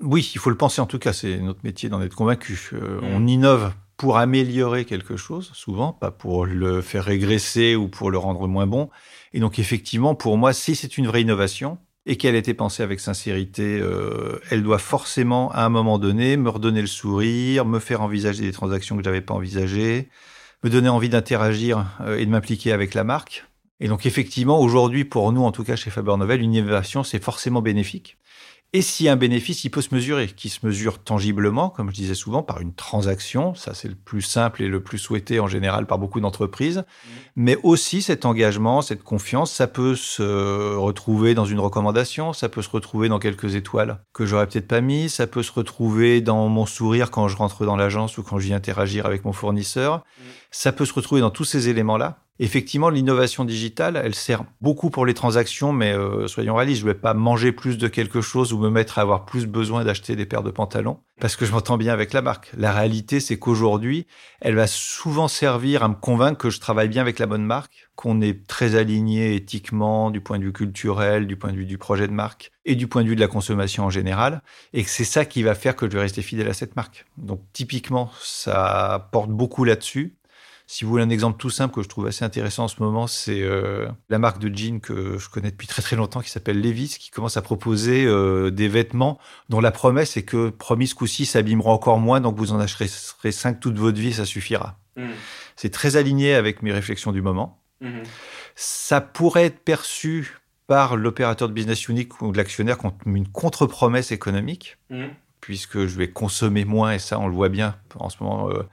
Oui, 0.01 0.31
il 0.36 0.39
faut 0.39 0.49
le 0.49 0.57
penser 0.57 0.81
en 0.81 0.86
tout 0.86 0.99
cas, 0.99 1.13
c'est 1.13 1.39
notre 1.39 1.60
métier 1.63 1.89
d'en 1.89 2.01
être 2.01 2.15
convaincu. 2.15 2.69
Euh, 2.73 3.01
mm. 3.01 3.15
On 3.15 3.27
innove 3.27 3.73
pour 3.97 4.17
améliorer 4.17 4.86
quelque 4.86 5.17
chose, 5.17 5.49
souvent, 5.53 5.91
pas 5.91 6.12
pour 6.12 6.45
le 6.45 6.81
faire 6.81 7.03
régresser 7.03 7.75
ou 7.75 7.88
pour 7.88 8.12
le 8.12 8.19
rendre 8.19 8.47
moins 8.47 8.67
bon. 8.67 8.89
Et 9.33 9.39
donc, 9.39 9.57
effectivement, 9.57 10.13
pour 10.13 10.38
moi, 10.38 10.53
si 10.53 10.75
c'est 10.75 10.97
une 10.99 11.07
vraie 11.07 11.23
innovation 11.23 11.79
et 12.05 12.15
qu'elle 12.15 12.36
a 12.36 12.38
été 12.38 12.53
pensée 12.53 12.83
avec 12.83 12.99
sincérité, 12.99 13.79
euh, 13.81 14.39
elle 14.51 14.62
doit 14.62 14.77
forcément, 14.77 15.51
à 15.51 15.65
un 15.65 15.69
moment 15.69 15.97
donné, 15.97 16.38
me 16.38 16.49
redonner 16.49 16.81
le 16.81 16.88
sourire, 16.88 17.65
me 17.65 17.79
faire 17.79 18.01
envisager 18.01 18.43
des 18.43 18.51
transactions 18.51 18.95
que 18.95 19.03
je 19.03 19.10
n'avais 19.10 19.21
pas 19.21 19.33
envisagées, 19.33 20.10
me 20.63 20.69
donner 20.69 20.89
envie 20.89 21.10
d'interagir 21.10 21.86
euh, 22.01 22.17
et 22.17 22.25
de 22.25 22.29
m'impliquer 22.29 22.71
avec 22.71 22.93
la 22.93 23.03
marque. 23.03 23.45
Et 23.79 23.88
donc, 23.88 24.05
effectivement, 24.05 24.60
aujourd'hui, 24.60 25.05
pour 25.05 25.31
nous, 25.31 25.43
en 25.43 25.51
tout 25.51 25.63
cas 25.63 25.75
chez 25.75 25.89
Faber 25.89 26.15
Novel, 26.17 26.41
une 26.41 26.53
innovation, 26.53 27.03
c'est 27.03 27.23
forcément 27.23 27.62
bénéfique. 27.62 28.17
Et 28.73 28.82
si 28.82 29.08
un 29.08 29.15
bénéfice, 29.15 29.63
il 29.63 29.69
peut 29.69 29.82
se 29.82 29.95
mesurer, 29.95 30.27
qui 30.27 30.49
se 30.49 30.65
mesure 30.65 30.99
tangiblement, 30.99 31.69
comme 31.69 31.89
je 31.89 31.95
disais 31.95 32.15
souvent, 32.15 32.43
par 32.43 32.60
une 32.60 32.73
transaction, 32.73 33.56
ça 33.56 33.73
c'est 33.73 33.88
le 33.88 33.95
plus 33.95 34.21
simple 34.21 34.62
et 34.62 34.67
le 34.67 34.84
plus 34.84 34.97
souhaité 34.97 35.39
en 35.39 35.47
général 35.47 35.88
par 35.88 35.97
beaucoup 35.97 36.19
d'entreprises, 36.19 36.80
mmh. 36.80 37.10
mais 37.38 37.58
aussi 37.63 38.01
cet 38.01 38.25
engagement, 38.25 38.82
cette 38.82 39.03
confiance, 39.03 39.53
ça 39.53 39.67
peut 39.67 39.95
se 39.95 40.75
retrouver 40.75 41.34
dans 41.34 41.45
une 41.45 41.62
recommandation, 41.62 42.34
ça 42.34 42.49
peut 42.49 42.62
se 42.62 42.69
retrouver 42.69 43.08
dans 43.08 43.19
quelques 43.19 43.56
étoiles 43.56 44.03
que 44.13 44.25
j'aurais 44.25 44.47
peut-être 44.47 44.67
pas 44.67 44.82
mis, 44.82 45.08
ça 45.08 45.27
peut 45.27 45.43
se 45.43 45.53
retrouver 45.53 46.19
dans 46.19 46.49
mon 46.49 46.65
sourire 46.65 47.10
quand 47.10 47.30
je 47.30 47.38
rentre 47.38 47.65
dans 47.65 47.77
l'agence 47.77 48.17
ou 48.17 48.23
quand 48.23 48.38
je 48.38 48.47
viens 48.47 48.58
interagir 48.58 49.06
avec 49.06 49.23
mon 49.23 49.32
fournisseur, 49.32 49.99
mmh. 49.99 50.21
ça 50.51 50.73
peut 50.73 50.86
se 50.86 50.93
retrouver 50.93 51.21
dans 51.21 51.32
tous 51.32 51.45
ces 51.45 51.69
éléments-là 51.69 52.26
Effectivement, 52.39 52.89
l'innovation 52.89 53.45
digitale, 53.45 54.00
elle 54.04 54.15
sert 54.15 54.43
beaucoup 54.62 54.89
pour 54.89 55.06
les 55.06 55.13
transactions, 55.13 55.73
mais 55.73 55.91
euh, 55.93 56.28
soyons 56.28 56.56
réalistes, 56.56 56.82
je 56.82 56.88
ne 56.88 56.91
vais 56.91 57.00
pas 57.00 57.13
manger 57.13 57.52
plus 57.52 57.78
de 57.78 57.88
quelque 57.88 58.21
chose 58.21 58.54
ou 58.54 58.60
me 58.60 58.69
mettre 58.69 59.00
à 59.00 59.02
avoir 59.02 59.26
plus 59.26 59.47
besoin 59.47 59.84
d'acheter 59.84 60.15
des 60.15 60.26
paires 60.26 60.43
de 60.43 60.52
pantalons 60.52 61.00
parce 61.19 61.36
que 61.36 61.45
je 61.45 61.52
m'entends 61.52 61.78
bien 61.78 61.93
avec 61.93 62.13
la 62.13 62.21
marque. 62.21 62.52
La 62.56 62.71
réalité, 62.71 63.19
c'est 63.19 63.39
qu'aujourd'hui, 63.39 64.06
elle 64.39 64.56
va 64.56 64.67
souvent 64.67 65.28
servir 65.28 65.84
à 65.84 65.88
me 65.88 65.95
convaincre 65.95 66.38
que 66.38 66.50
je 66.50 66.60
travaille 66.60 66.89
bien 66.89 67.02
avec 67.02 67.17
la 67.17 67.26
bonne 67.26 67.43
marque, 67.43 67.89
qu'on 67.95 68.21
est 68.21 68.45
très 68.45 68.76
aligné 68.76 69.36
éthiquement 69.36 70.12
du 70.12 70.21
point 70.21 70.38
de 70.38 70.43
vue 70.43 70.54
culturel, 70.54 71.26
du 71.26 71.36
point 71.36 71.52
de 71.52 71.58
vue 71.58 71.65
du 71.65 71.80
projet 71.80 72.08
de 72.08 72.13
marque 72.13 72.52
et 72.65 72.76
du 72.76 72.88
point 72.88 73.04
de 73.04 73.10
vue 73.10 73.15
de 73.15 73.21
la 73.21 73.28
consommation 73.28 73.86
en 73.86 73.89
général, 73.89 74.43
et 74.73 74.84
que 74.84 74.89
c'est 74.89 75.04
ça 75.04 75.26
qui 75.26 75.41
va 75.41 75.56
faire 75.56 75.76
que 75.76 75.88
je 75.88 75.93
vais 75.93 76.02
rester 76.02 76.21
fidèle 76.21 76.50
à 76.50 76.54
cette 76.54 76.76
marque. 76.76 77.06
Donc 77.17 77.41
typiquement, 77.54 78.12
ça 78.21 79.10
porte 79.12 79.32
beaucoup 79.32 79.63
là-dessus. 79.63 80.17
Si 80.69 80.84
vous 80.84 80.91
voulez 80.91 81.03
un 81.03 81.10
exemple 81.10 81.38
tout 81.38 81.49
simple 81.49 81.73
que 81.73 81.82
je 81.82 81.88
trouve 81.88 82.08
assez 82.08 82.25
intéressant 82.25 82.65
en 82.65 82.67
ce 82.67 82.84
moment, 82.84 83.08
c'est 83.08 83.41
euh, 83.41 83.88
la 84.10 84.19
marque 84.19 84.39
de 84.39 84.53
jeans 84.53 84.82
que 84.82 85.17
je 85.17 85.30
connais 85.30 85.49
depuis 85.49 85.65
très 85.65 85.82
très 85.82 85.95
longtemps 85.95 86.19
qui 86.19 86.30
s'appelle 86.30 86.60
Levi's, 86.60 86.97
qui 86.97 87.10
commence 87.10 87.38
à 87.38 87.41
proposer 87.41 88.06
euh, 88.06 88.51
des 88.51 88.67
vêtements 88.67 89.17
dont 89.47 89.62
la 89.62 89.71
promesse 89.71 90.17
est 90.17 90.23
que 90.23 90.49
promis 90.49 90.88
ce 90.88 90.95
coup-ci 90.95 91.25
s'abîmeront 91.25 91.71
encore 91.71 91.99
moins, 91.99 92.19
donc 92.19 92.36
vous 92.36 92.51
en 92.51 92.60
acheterez 92.60 92.89
5 93.32 93.62
toute 93.62 93.77
votre 93.77 93.97
vie, 93.97 94.12
ça 94.12 94.25
suffira. 94.25 94.77
Hmm. 94.97 95.12
C'est 95.56 95.69
très 95.71 95.95
aligné 95.95 96.34
avec 96.36 96.62
mes 96.62 96.73
réflexions 96.73 97.13
du 97.13 97.21
moment. 97.21 97.62
Mhm. 97.80 98.03
Ça 98.56 98.99
pourrait 99.01 99.45
être 99.45 99.60
perçu 99.60 100.38
par 100.67 100.97
l'opérateur 100.97 101.47
de 101.47 101.53
business 101.53 101.88
unique 101.88 102.21
ou 102.21 102.32
de 102.34 102.38
l'actionnaire 102.38 102.77
comme 102.77 103.15
une 103.15 103.27
contre-promesse 103.30 104.12
économique, 104.12 104.77
Mhm. 104.89 105.12
puisque 105.39 105.86
je 105.86 105.97
vais 105.97 106.10
consommer 106.10 106.65
moins, 106.65 106.91
et 106.93 106.99
ça, 106.99 107.19
on 107.19 107.27
le 107.27 107.34
voit 107.34 107.49
bien 107.49 107.77
en 107.95 108.10
ce 108.10 108.21
moment 108.21 108.49
euh, 108.49 108.63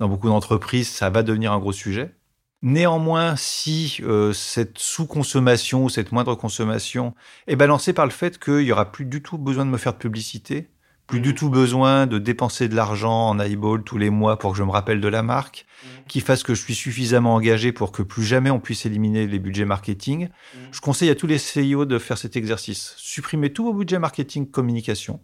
dans 0.00 0.08
beaucoup 0.08 0.28
d'entreprises, 0.28 0.88
ça 0.88 1.10
va 1.10 1.22
devenir 1.22 1.52
un 1.52 1.58
gros 1.60 1.72
sujet. 1.72 2.14
Néanmoins, 2.62 3.36
si 3.36 3.98
euh, 4.02 4.32
cette 4.32 4.78
sous-consommation 4.78 5.84
ou 5.84 5.88
cette 5.88 6.10
moindre 6.10 6.34
consommation 6.34 7.14
est 7.46 7.56
balancée 7.56 7.92
par 7.92 8.06
le 8.06 8.10
fait 8.10 8.38
qu'il 8.38 8.62
y 8.62 8.72
aura 8.72 8.92
plus 8.92 9.04
du 9.04 9.22
tout 9.22 9.38
besoin 9.38 9.64
de 9.64 9.70
me 9.70 9.78
faire 9.78 9.92
de 9.92 9.98
publicité, 9.98 10.68
plus 11.06 11.20
du 11.20 11.34
tout 11.34 11.50
besoin 11.50 12.06
de 12.06 12.18
dépenser 12.18 12.68
de 12.68 12.76
l'argent 12.76 13.28
en 13.30 13.40
eyeball 13.40 13.82
tous 13.82 13.98
les 13.98 14.10
mois 14.10 14.38
pour 14.38 14.52
que 14.52 14.58
je 14.58 14.62
me 14.62 14.70
rappelle 14.70 15.00
de 15.00 15.08
la 15.08 15.22
marque, 15.22 15.66
qui 16.06 16.20
fasse 16.20 16.42
que 16.42 16.54
je 16.54 16.62
suis 16.62 16.74
suffisamment 16.74 17.34
engagé 17.34 17.72
pour 17.72 17.92
que 17.92 18.02
plus 18.02 18.24
jamais 18.24 18.50
on 18.50 18.60
puisse 18.60 18.86
éliminer 18.86 19.26
les 19.26 19.38
budgets 19.38 19.64
marketing. 19.64 20.28
Je 20.70 20.80
conseille 20.80 21.10
à 21.10 21.14
tous 21.14 21.26
les 21.26 21.38
CIO 21.38 21.84
de 21.84 21.98
faire 21.98 22.16
cet 22.18 22.36
exercice. 22.36 22.94
Supprimez 22.96 23.52
tous 23.52 23.64
vos 23.64 23.74
budgets 23.74 23.98
marketing 23.98 24.48
communication. 24.48 25.20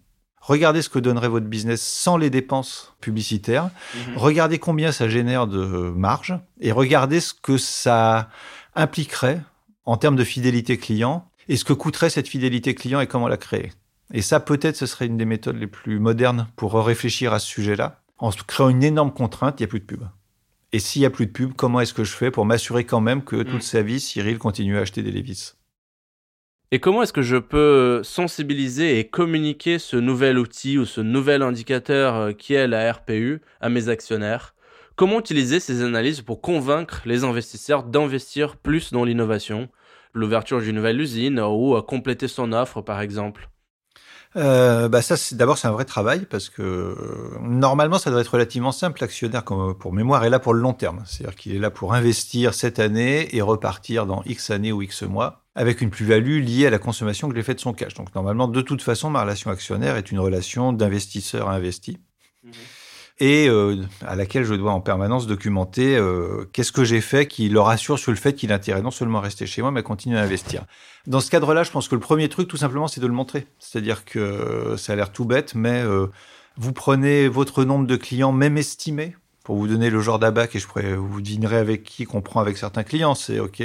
Regardez 0.47 0.81
ce 0.81 0.89
que 0.89 1.01
donnerait 1.01 1.29
votre 1.29 1.47
business 1.47 1.83
sans 1.83 2.17
les 2.17 2.31
dépenses 2.31 2.95
publicitaires. 3.01 3.71
Mhm. 3.95 4.17
Regardez 4.17 4.61
combien 4.61 4.93
ça 4.93 5.09
génère 5.09 5.49
de 5.49 5.67
marge 5.91 6.39
et 6.61 6.71
regardez 6.71 7.19
ce 7.19 7.35
que 7.35 7.59
ça 7.59 8.29
impliquerait 8.77 9.41
en 9.87 9.97
termes 9.97 10.15
de 10.15 10.23
fidélité 10.23 10.79
client 10.79 11.29
et 11.49 11.57
ce 11.57 11.65
que 11.65 11.73
coûterait 11.73 12.11
cette 12.11 12.29
fidélité 12.29 12.77
client 12.77 13.01
et 13.01 13.09
comment 13.09 13.27
la 13.27 13.39
créer. 13.39 13.73
Et 14.15 14.23
ça, 14.23 14.39
peut-être, 14.39 14.77
ce 14.77 14.87
serait 14.87 15.07
une 15.07 15.17
des 15.17 15.25
méthodes 15.25 15.57
les 15.57 15.67
plus 15.67 15.99
modernes 15.99 16.47
pour 16.55 16.75
réfléchir 16.75 17.33
à 17.33 17.41
ce 17.41 17.49
sujet-là. 17.49 18.03
En 18.19 18.31
créant 18.31 18.69
une 18.69 18.85
énorme 18.85 19.13
contrainte, 19.13 19.59
il 19.59 19.65
n'y 19.65 19.67
a 19.67 19.69
plus 19.69 19.81
de 19.81 19.85
pub. 19.85 20.05
Et 20.73 20.79
s'il 20.79 21.03
n'y 21.03 21.07
a 21.07 21.11
plus 21.11 21.27
de 21.27 21.33
pub, 21.33 21.55
comment 21.55 21.81
est-ce 21.81 21.93
que 21.93 22.05
je 22.05 22.13
fais 22.13 22.31
pour 22.31 22.47
m'assurer 22.47 22.85
quand 22.85 23.01
même 23.01 23.25
que 23.25 23.43
toute 23.43 23.63
sa 23.63 23.83
vie, 23.83 23.99
Cyril 23.99 24.39
continue 24.39 24.79
à 24.79 24.83
acheter 24.83 25.03
des 25.03 25.11
Levis? 25.11 25.55
Et 26.73 26.81
comment 26.81 27.05
est-ce 27.05 27.13
que 27.13 27.23
je 27.23 27.37
peux 27.37 28.01
sensibiliser 28.03 28.99
et 28.99 29.07
communiquer 29.07 29.79
ce 29.79 29.97
nouvel 29.97 30.37
outil 30.37 30.79
ou 30.79 30.85
ce 30.85 31.01
nouvel 31.01 31.43
indicateur 31.43 32.17
euh, 32.17 32.33
qui 32.33 32.55
est 32.55 32.67
la 32.67 32.93
RPU 32.93 33.41
à 33.61 33.69
mes 33.69 33.89
actionnaires? 33.89 34.57
Comment 34.97 35.21
utiliser 35.21 35.61
ces 35.61 35.85
analyses 35.85 36.23
pour 36.23 36.41
convaincre 36.41 37.03
les 37.05 37.23
investisseurs 37.23 37.85
d'investir 37.85 38.57
plus 38.57 38.93
dans 38.93 39.05
l'innovation, 39.05 39.69
l'ouverture 40.13 40.61
d'une 40.61 40.75
nouvelle 40.75 41.01
usine 41.01 41.39
ou 41.39 41.77
à 41.77 41.85
compléter 41.85 42.27
son 42.27 42.53
offre 42.53 42.81
par 42.81 43.01
exemple? 43.01 43.49
Euh, 44.35 44.89
bah 44.89 45.01
d'abord, 45.33 45.59
c'est 45.59 45.69
un 45.69 45.73
vrai 45.73 45.85
travail 45.85 46.27
parce 46.29 46.49
que 46.49 46.63
euh, 46.63 47.39
normalement, 47.43 47.99
ça 47.99 48.11
doit 48.11 48.23
être 48.23 48.33
relativement 48.33 48.73
simple. 48.73 49.01
L'actionnaire, 49.01 49.45
pour 49.45 49.93
mémoire, 49.93 50.25
est 50.25 50.31
là 50.31 50.41
pour 50.41 50.53
le 50.53 50.61
long 50.61 50.73
terme. 50.73 51.05
C'est-à-dire 51.07 51.37
qu'il 51.37 51.55
est 51.55 51.61
là 51.61 51.71
pour 51.71 51.95
investir 51.95 52.55
cette 52.55 52.81
année 52.81 53.35
et 53.37 53.41
repartir 53.41 54.05
dans 54.05 54.25
X 54.25 54.51
années 54.51 54.73
ou 54.73 54.83
X 54.83 55.05
mois 55.05 55.46
avec 55.57 55.81
une 55.81 55.91
plus-value 55.91 56.41
liée 56.41 56.67
à 56.67 56.71
la 56.71 56.79
consommation 56.79 57.29
que 57.29 57.35
j'ai 57.35 57.43
faite 57.43 57.57
de 57.57 57.63
son 57.63 57.73
cash. 57.73 57.95
Donc, 57.95 58.15
normalement, 58.15 58.47
de 58.47 58.61
toute 58.61 58.83
façon, 58.83 59.09
ma 59.09 59.23
relation 59.23 59.51
actionnaire 59.51 59.97
est 59.97 60.13
une 60.13 60.21
relation 60.21 60.73
d'investisseur 60.73 61.49
à 61.49 61.55
investi 61.55 61.99
et 63.19 63.49
euh, 63.49 63.77
à 64.07 64.15
laquelle 64.15 64.45
je 64.45 64.55
dois 64.55 64.73
en 64.73 64.83
permanence 64.83 65.27
documenter 65.27 65.97
euh, 65.97 66.45
qu'est-ce 66.53 66.73
que 66.73 66.85
j'ai 66.85 67.01
fait 67.01 67.27
qui 67.27 67.49
le 67.49 67.61
rassure 67.61 67.99
sur 67.99 68.13
le 68.13 68.19
fait 68.19 68.35
qu'il 68.35 68.53
a 68.53 68.57
intérêt 68.57 68.83
non 68.83 68.91
seulement 68.91 69.19
à 69.19 69.23
rester 69.23 69.47
chez 69.47 69.63
moi, 69.63 69.71
mais 69.71 69.81
à 69.81 69.83
continuer 69.83 70.19
à 70.19 70.23
investir. 70.23 70.65
Dans 71.07 71.21
ce 71.21 71.31
cadre-là, 71.31 71.63
je 71.63 71.71
pense 71.71 71.89
que 71.89 71.95
le 71.95 72.03
premier 72.03 72.29
truc, 72.29 72.49
tout 72.49 72.59
simplement, 72.59 72.87
c'est 72.87 73.01
de 73.01 73.07
le 73.07 73.15
montrer. 73.15 73.47
C'est-à-dire 73.59 74.05
que 74.05 74.75
ça 74.77 74.93
a 74.93 74.97
l'air 74.97 75.11
tout 75.11 75.25
bête, 75.25 75.55
mais 75.55 75.83
euh, 75.83 76.09
vous 76.59 76.75
prenez 76.75 77.29
votre 77.29 77.65
nombre 77.65 77.87
de 77.87 77.97
clients, 77.97 78.33
même 78.33 78.59
estimé, 78.59 79.17
pour 79.43 79.57
vous 79.57 79.69
donner 79.69 79.89
le 79.89 80.01
genre 80.03 80.19
d'abac, 80.19 80.55
et 80.55 80.59
je 80.59 80.67
pourrais 80.67 80.97
vous 80.97 81.23
dînerez 81.23 81.57
avec 81.57 81.85
qui 81.85 82.05
qu'on 82.05 82.21
prend 82.21 82.41
avec 82.41 82.59
certains 82.59 82.85
clients. 82.85 83.15
C'est 83.15 83.41
OK, 83.41 83.63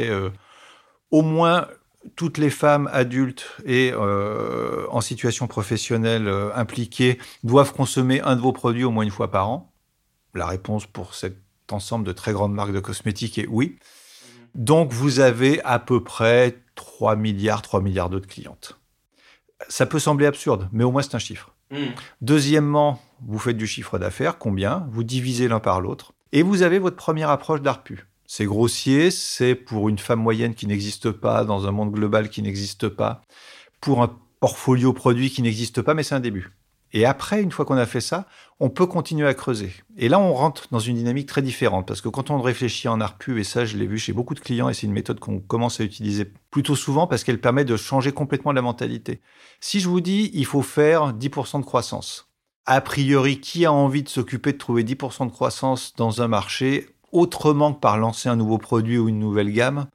au 1.10 1.22
moins 1.24 1.68
toutes 2.16 2.38
les 2.38 2.50
femmes 2.50 2.90
adultes 2.92 3.46
et 3.66 3.92
euh, 3.94 4.86
en 4.90 5.02
situation 5.02 5.48
professionnelle 5.48 6.28
euh, 6.28 6.54
impliquées 6.56 7.20
doivent 7.44 7.74
consommer 7.74 8.22
un 8.22 8.36
de 8.36 8.42
vos 8.42 8.52
produits 8.52 8.84
au 8.84 8.92
moins 8.92 9.04
une 9.04 9.12
fois 9.12 9.32
par 9.32 9.50
an? 9.50 9.74
La 10.34 10.48
réponse 10.48 10.86
pour 10.86 11.14
cet 11.14 11.38
ensemble 11.72 12.06
de 12.06 12.12
très 12.12 12.34
grandes 12.34 12.54
marques 12.54 12.74
de 12.74 12.80
cosmétiques 12.80 13.38
est 13.38 13.48
oui. 13.48 13.78
Donc 14.56 14.92
vous 14.92 15.20
avez 15.20 15.62
à 15.64 15.80
peu 15.80 16.04
près 16.04 16.58
3 16.76 17.16
milliards, 17.16 17.62
3 17.62 17.82
milliards 17.82 18.10
d'autres 18.10 18.28
clientes. 18.28 18.78
Ça 19.70 19.86
peut 19.86 20.00
sembler 20.00 20.26
absurde, 20.26 20.68
mais 20.72 20.84
au 20.84 20.92
moins 20.92 21.02
c'est 21.02 21.16
un 21.16 21.20
chiffre. 21.20 21.54
Deuxièmement, 22.20 23.02
vous 23.22 23.40
faites 23.40 23.56
du 23.56 23.68
chiffre 23.68 23.98
d'affaires, 23.98 24.38
combien? 24.38 24.88
Vous 24.92 25.04
divisez 25.04 25.48
l'un 25.48 25.62
par 25.62 25.80
l'autre. 25.80 26.14
Et 26.34 26.44
vous 26.44 26.64
avez 26.64 26.80
votre 26.80 26.98
première 26.98 27.30
approche 27.30 27.62
d'ARPU. 27.62 28.08
C'est 28.34 28.46
grossier, 28.46 29.12
c'est 29.12 29.56
pour 29.56 29.90
une 29.90 29.98
femme 29.98 30.22
moyenne 30.22 30.56
qui 30.56 30.66
n'existe 30.66 31.12
pas, 31.12 31.44
dans 31.44 31.68
un 31.68 31.72
monde 31.72 31.92
global 31.92 32.30
qui 32.30 32.42
n'existe 32.42 32.88
pas, 32.88 33.24
pour 33.82 34.02
un 34.02 34.18
portfolio 34.40 34.94
produit 34.94 35.30
qui 35.30 35.42
n'existe 35.42 35.82
pas, 35.82 35.94
mais 35.94 36.04
c'est 36.04 36.16
un 36.16 36.22
début. 36.22 36.54
Et 36.94 37.06
après, 37.06 37.42
une 37.42 37.52
fois 37.52 37.66
qu'on 37.66 37.76
a 37.76 37.86
fait 37.86 38.00
ça, 38.00 38.28
on 38.62 38.70
peut 38.70 38.86
continuer 38.86 39.28
à 39.28 39.34
creuser. 39.34 39.74
Et 39.98 40.08
là, 40.08 40.18
on 40.18 40.32
rentre 40.32 40.70
dans 40.72 40.80
une 40.80 40.96
dynamique 40.96 41.28
très 41.28 41.42
différente, 41.42 41.86
parce 41.86 42.00
que 42.00 42.08
quand 42.08 42.30
on 42.30 42.42
réfléchit 42.42 42.88
en 42.88 43.02
ARPU, 43.02 43.38
et 43.38 43.44
ça, 43.44 43.66
je 43.66 43.76
l'ai 43.76 43.86
vu 43.86 43.98
chez 43.98 44.14
beaucoup 44.14 44.34
de 44.34 44.40
clients, 44.40 44.70
et 44.70 44.74
c'est 44.74 44.88
une 44.88 44.94
méthode 44.94 45.20
qu'on 45.20 45.42
commence 45.42 45.82
à 45.82 45.84
utiliser 45.84 46.24
plutôt 46.52 46.78
souvent, 46.78 47.08
parce 47.08 47.26
qu'elle 47.26 47.42
permet 47.42 47.66
de 47.66 47.76
changer 47.76 48.14
complètement 48.14 48.54
la 48.54 48.62
mentalité. 48.62 49.20
Si 49.60 49.82
je 49.82 49.90
vous 49.90 50.00
dis, 50.00 50.32
il 50.34 50.46
faut 50.46 50.62
faire 50.62 51.14
10% 51.14 51.60
de 51.60 51.66
croissance, 51.66 52.30
a 52.66 52.80
priori, 52.80 53.42
qui 53.42 53.66
a 53.66 53.74
envie 53.74 54.04
de 54.04 54.10
s'occuper 54.10 54.54
de 54.54 54.58
trouver 54.58 54.86
10% 54.86 55.26
de 55.26 55.32
croissance 55.34 55.94
dans 55.98 56.22
un 56.22 56.30
marché 56.30 56.91
autrement 57.12 57.74
que 57.74 57.80
par 57.80 57.98
lancer 57.98 58.30
un 58.30 58.36
nouveau 58.36 58.58
produit 58.58 58.98
ou 58.98 59.10
une 59.10 59.20
nouvelle 59.20 59.52
gamme 59.52 59.88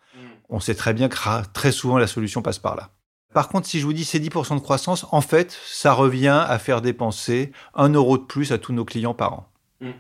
On 0.48 0.61
sait 0.61 0.74
très 0.74 0.94
bien 0.94 1.09
que 1.09 1.16
très 1.52 1.72
souvent 1.72 1.98
la 1.98 2.07
solution 2.07 2.42
passe 2.42 2.59
par 2.59 2.76
là. 2.76 2.90
Par 3.35 3.48
contre, 3.48 3.66
si 3.66 3.81
je 3.81 3.85
vous 3.85 3.92
dis 3.92 4.05
c'est 4.05 4.18
10% 4.18 4.55
de 4.55 4.61
croissance, 4.61 5.05
en 5.11 5.20
fait, 5.20 5.59
ça 5.66 5.92
revient 5.92 6.44
à 6.48 6.59
faire 6.59 6.81
dépenser 6.81 7.52
un 7.74 7.90
euro 7.90 8.16
de 8.16 8.22
plus 8.22 8.50
à 8.52 8.59
tous 8.59 8.72
nos 8.72 8.87
clients 8.87 9.12
par 9.12 9.33
an. 9.35 9.48
Mm. 9.81 9.90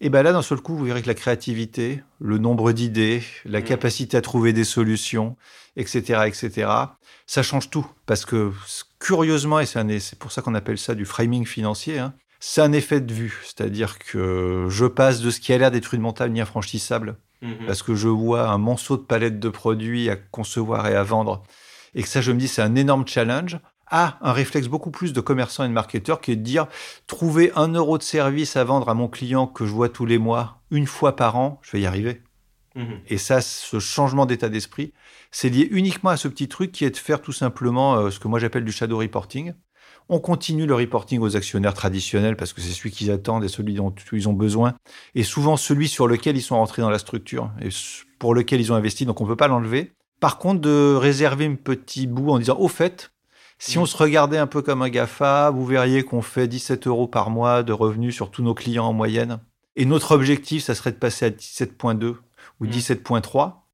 Et 0.00 0.08
bien 0.08 0.22
là, 0.22 0.32
d'un 0.32 0.40
seul 0.40 0.60
coup, 0.60 0.74
vous 0.74 0.84
verrez 0.84 1.02
que 1.02 1.08
la 1.08 1.14
créativité, 1.14 2.02
le 2.18 2.38
nombre 2.38 2.72
d'idées, 2.72 3.22
la 3.44 3.60
Mm. 3.60 3.64
capacité 3.64 4.16
à 4.16 4.22
trouver 4.22 4.54
des 4.54 4.64
solutions, 4.64 5.36
etc., 5.76 6.22
etc., 6.26 6.70
ça 7.26 7.42
change 7.42 7.68
tout. 7.68 7.86
Parce 8.06 8.24
que, 8.24 8.52
curieusement, 8.98 9.60
et 9.60 9.66
c'est 9.66 10.18
pour 10.18 10.32
ça 10.32 10.40
qu'on 10.40 10.54
appelle 10.54 10.78
ça 10.78 10.94
du 10.94 11.04
framing 11.04 11.44
financier, 11.44 11.98
hein, 11.98 12.14
c'est 12.40 12.60
un 12.60 12.72
effet 12.72 13.00
de 13.00 13.12
vue. 13.12 13.40
C'est-à-dire 13.44 13.98
que 13.98 14.66
je 14.68 14.86
passe 14.86 15.20
de 15.20 15.30
ce 15.30 15.40
qui 15.40 15.52
a 15.52 15.58
l'air 15.58 15.70
d'être 15.70 15.94
une 15.94 16.00
montagne 16.02 16.40
infranchissable 16.40 17.16
Mhm. 17.40 17.66
parce 17.66 17.84
que 17.84 17.94
je 17.94 18.08
vois 18.08 18.48
un 18.48 18.58
monceau 18.58 18.96
de 18.96 19.02
palettes 19.02 19.38
de 19.38 19.48
produits 19.48 20.10
à 20.10 20.16
concevoir 20.16 20.88
et 20.88 20.96
à 20.96 21.04
vendre, 21.04 21.44
et 21.94 22.02
que 22.02 22.08
ça, 22.08 22.20
je 22.20 22.32
me 22.32 22.38
dis, 22.38 22.48
c'est 22.48 22.62
un 22.62 22.74
énorme 22.74 23.06
challenge, 23.06 23.60
à 23.86 24.18
un 24.22 24.32
réflexe 24.32 24.66
beaucoup 24.66 24.90
plus 24.90 25.12
de 25.12 25.20
commerçant 25.20 25.64
et 25.64 25.68
de 25.68 25.72
marketeur 25.72 26.20
qui 26.20 26.32
est 26.32 26.36
de 26.36 26.42
dire, 26.42 26.66
trouver 27.06 27.52
un 27.54 27.68
euro 27.68 27.96
de 27.96 28.02
service 28.02 28.56
à 28.56 28.64
vendre 28.64 28.88
à 28.88 28.94
mon 28.94 29.06
client 29.08 29.46
que 29.46 29.64
je 29.66 29.70
vois 29.70 29.88
tous 29.88 30.04
les 30.04 30.18
mois, 30.18 30.60
une 30.72 30.86
fois 30.86 31.14
par 31.14 31.36
an, 31.36 31.60
je 31.62 31.70
vais 31.72 31.80
y 31.80 31.86
arriver. 31.86 32.22
Mhm. 32.74 33.00
Et 33.06 33.18
ça, 33.18 33.40
ce 33.40 33.78
changement 33.78 34.26
d'état 34.26 34.48
d'esprit, 34.48 34.92
c'est 35.30 35.48
lié 35.48 35.68
uniquement 35.70 36.10
à 36.10 36.16
ce 36.16 36.26
petit 36.28 36.48
truc 36.48 36.72
qui 36.72 36.84
est 36.84 36.90
de 36.90 36.96
faire 36.96 37.22
tout 37.22 37.32
simplement 37.32 37.94
euh, 37.94 38.10
ce 38.10 38.18
que 38.18 38.26
moi 38.28 38.40
j'appelle 38.40 38.64
du 38.64 38.72
shadow 38.72 38.98
reporting. 38.98 39.54
On 40.08 40.20
continue 40.20 40.66
le 40.66 40.74
reporting 40.74 41.20
aux 41.20 41.36
actionnaires 41.36 41.74
traditionnels 41.74 42.36
parce 42.36 42.52
que 42.52 42.60
c'est 42.60 42.72
celui 42.72 42.90
qu'ils 42.90 43.10
attendent 43.10 43.44
et 43.44 43.48
celui 43.48 43.74
dont 43.74 43.94
ils 44.12 44.28
ont 44.28 44.32
besoin, 44.32 44.74
et 45.14 45.22
souvent 45.22 45.56
celui 45.56 45.86
sur 45.88 46.06
lequel 46.08 46.36
ils 46.36 46.42
sont 46.42 46.56
rentrés 46.56 46.80
dans 46.82 46.88
la 46.90 46.98
structure 46.98 47.50
et 47.60 47.68
pour 48.18 48.34
lequel 48.34 48.60
ils 48.60 48.72
ont 48.72 48.76
investi, 48.76 49.04
donc 49.04 49.20
on 49.20 49.24
ne 49.24 49.28
peut 49.28 49.36
pas 49.36 49.48
l'enlever. 49.48 49.92
Par 50.20 50.38
contre, 50.38 50.60
de 50.62 50.94
réserver 50.94 51.44
un 51.46 51.54
petit 51.54 52.06
bout 52.06 52.30
en 52.30 52.38
disant, 52.38 52.56
au 52.58 52.68
fait, 52.68 53.12
si 53.58 53.78
Mm. 53.78 53.82
on 53.82 53.86
se 53.86 53.96
regardait 53.96 54.38
un 54.38 54.46
peu 54.46 54.62
comme 54.62 54.82
un 54.82 54.88
GAFA, 54.88 55.50
vous 55.50 55.66
verriez 55.66 56.02
qu'on 56.02 56.22
fait 56.22 56.48
17 56.48 56.86
euros 56.86 57.06
par 57.06 57.28
mois 57.30 57.62
de 57.62 57.72
revenus 57.72 58.14
sur 58.14 58.30
tous 58.30 58.42
nos 58.42 58.54
clients 58.54 58.86
en 58.86 58.92
moyenne. 58.92 59.38
Et 59.76 59.84
notre 59.84 60.12
objectif, 60.12 60.64
ça 60.64 60.74
serait 60.74 60.90
de 60.92 60.96
passer 60.96 61.26
à 61.26 61.30
17.2 61.30 62.16
ou 62.60 62.64
Mm. 62.64 62.68
17.3. 62.70 63.68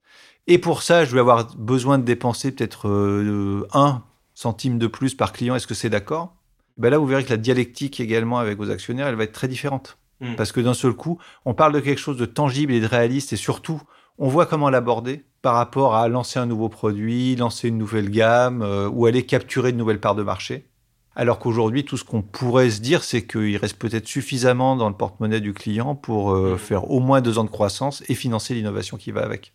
Et 0.46 0.58
pour 0.58 0.82
ça, 0.82 1.04
je 1.06 1.14
vais 1.14 1.20
avoir 1.20 1.54
besoin 1.56 1.98
de 1.98 2.04
dépenser 2.04 2.52
peut-être 2.52 2.88
euh, 2.88 3.66
1 3.72 4.02
centime 4.34 4.78
de 4.78 4.86
plus 4.86 5.14
par 5.14 5.32
client. 5.32 5.54
Est-ce 5.54 5.66
que 5.66 5.74
c'est 5.74 5.90
d'accord? 5.90 6.34
Ben 6.76 6.90
Là, 6.90 6.98
vous 6.98 7.06
verrez 7.06 7.24
que 7.24 7.30
la 7.30 7.36
dialectique 7.36 8.00
également 8.00 8.38
avec 8.38 8.58
vos 8.58 8.70
actionnaires, 8.70 9.06
elle 9.06 9.14
va 9.14 9.24
être 9.24 9.32
très 9.32 9.48
différente. 9.48 9.96
Mm. 10.20 10.34
Parce 10.36 10.52
que 10.52 10.60
d'un 10.60 10.74
seul 10.74 10.92
coup, 10.92 11.18
on 11.44 11.54
parle 11.54 11.72
de 11.72 11.80
quelque 11.80 12.00
chose 12.00 12.16
de 12.16 12.26
tangible 12.26 12.72
et 12.72 12.80
de 12.80 12.86
réaliste 12.86 13.32
et 13.32 13.36
surtout, 13.36 13.80
on 14.18 14.28
voit 14.28 14.46
comment 14.46 14.70
l'aborder 14.70 15.24
par 15.42 15.54
rapport 15.54 15.94
à 15.94 16.08
lancer 16.08 16.38
un 16.38 16.46
nouveau 16.46 16.68
produit, 16.68 17.36
lancer 17.36 17.68
une 17.68 17.78
nouvelle 17.78 18.10
gamme 18.10 18.62
euh, 18.62 18.88
ou 18.88 19.06
aller 19.06 19.24
capturer 19.26 19.72
de 19.72 19.76
nouvelles 19.76 20.00
parts 20.00 20.14
de 20.14 20.22
marché. 20.22 20.68
Alors 21.16 21.38
qu'aujourd'hui, 21.38 21.84
tout 21.84 21.96
ce 21.96 22.02
qu'on 22.04 22.22
pourrait 22.22 22.70
se 22.70 22.80
dire, 22.80 23.04
c'est 23.04 23.24
qu'il 23.26 23.56
reste 23.56 23.78
peut-être 23.78 24.08
suffisamment 24.08 24.74
dans 24.74 24.88
le 24.88 24.96
porte-monnaie 24.96 25.40
du 25.40 25.52
client 25.52 25.94
pour 25.94 26.32
euh, 26.32 26.52
Mhm. 26.52 26.58
faire 26.58 26.90
au 26.90 26.98
moins 27.00 27.20
deux 27.20 27.38
ans 27.38 27.44
de 27.44 27.50
croissance 27.50 28.02
et 28.08 28.14
financer 28.14 28.54
l'innovation 28.54 28.96
qui 28.96 29.12
va 29.12 29.22
avec. 29.22 29.52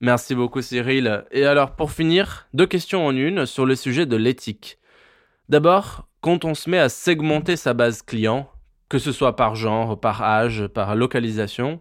Merci 0.00 0.34
beaucoup 0.34 0.60
Cyril. 0.62 1.24
Et 1.30 1.44
alors 1.44 1.76
pour 1.76 1.92
finir, 1.92 2.46
deux 2.52 2.66
questions 2.66 3.06
en 3.06 3.16
une 3.16 3.46
sur 3.46 3.64
le 3.64 3.76
sujet 3.76 4.06
de 4.06 4.16
l'éthique. 4.16 4.78
D'abord, 5.48 6.08
quand 6.20 6.44
on 6.44 6.54
se 6.54 6.68
met 6.70 6.78
à 6.78 6.88
segmenter 6.88 7.56
sa 7.56 7.74
base 7.74 8.02
client, 8.02 8.48
que 8.88 8.98
ce 8.98 9.12
soit 9.12 9.36
par 9.36 9.54
genre, 9.54 9.98
par 9.98 10.22
âge, 10.22 10.66
par 10.68 10.94
localisation, 10.94 11.80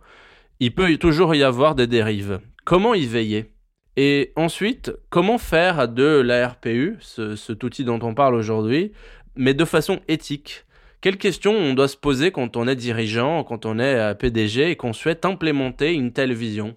il 0.60 0.74
peut 0.74 0.98
toujours 0.98 1.36
y 1.36 1.44
avoir 1.44 1.76
des 1.76 1.88
dérives. 1.88 2.40
Comment 2.66 2.94
y 2.94 3.06
veiller? 3.06 3.52
Et 3.96 4.32
ensuite, 4.36 4.92
comment 5.10 5.38
faire 5.38 5.88
de 5.88 6.22
la 6.22 6.48
RPU, 6.48 6.98
ce, 7.00 7.36
cet 7.36 7.64
outil 7.64 7.84
dont 7.84 8.00
on 8.02 8.16
parle 8.16 8.36
aujourd'hui, 8.36 8.92
mais 9.36 9.54
de 9.54 9.66
façon 9.66 10.00
éthique? 10.08 10.66
Quelles 11.02 11.18
questions 11.18 11.54
on 11.54 11.74
doit 11.74 11.88
se 11.88 11.98
poser 11.98 12.32
quand 12.32 12.56
on 12.56 12.68
est 12.68 12.76
dirigeant, 12.76 13.44
quand 13.44 13.66
on 13.66 13.78
est 13.78 14.16
PDG 14.16 14.72
et 14.72 14.76
qu'on 14.76 14.94
souhaite 14.94 15.26
implémenter 15.26 15.94
une 15.94 16.14
telle 16.14 16.34
vision? 16.34 16.76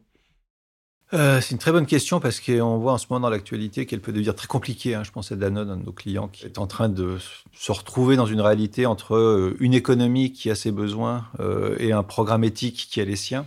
Euh, 1.12 1.40
c'est 1.40 1.52
une 1.52 1.58
très 1.58 1.72
bonne 1.72 1.86
question 1.86 2.18
parce 2.20 2.40
qu'on 2.40 2.78
voit 2.78 2.92
en 2.92 2.98
ce 2.98 3.06
moment 3.08 3.20
dans 3.20 3.30
l'actualité 3.30 3.86
qu'elle 3.86 4.00
peut 4.00 4.12
devenir 4.12 4.34
très 4.34 4.48
compliquée. 4.48 4.94
Hein. 4.94 5.04
Je 5.04 5.12
pense 5.12 5.30
à 5.32 5.36
Danone, 5.36 5.70
un 5.70 5.76
de 5.76 5.84
nos 5.84 5.92
clients, 5.92 6.28
qui 6.28 6.44
est 6.44 6.58
en 6.58 6.66
train 6.66 6.88
de 6.88 7.18
se 7.52 7.72
retrouver 7.72 8.16
dans 8.16 8.26
une 8.26 8.40
réalité 8.40 8.86
entre 8.86 9.14
euh, 9.14 9.56
une 9.60 9.74
économie 9.74 10.32
qui 10.32 10.50
a 10.50 10.54
ses 10.54 10.72
besoins 10.72 11.26
euh, 11.40 11.76
et 11.78 11.92
un 11.92 12.02
programme 12.02 12.44
éthique 12.44 12.88
qui 12.90 13.00
a 13.00 13.04
les 13.04 13.16
siens 13.16 13.46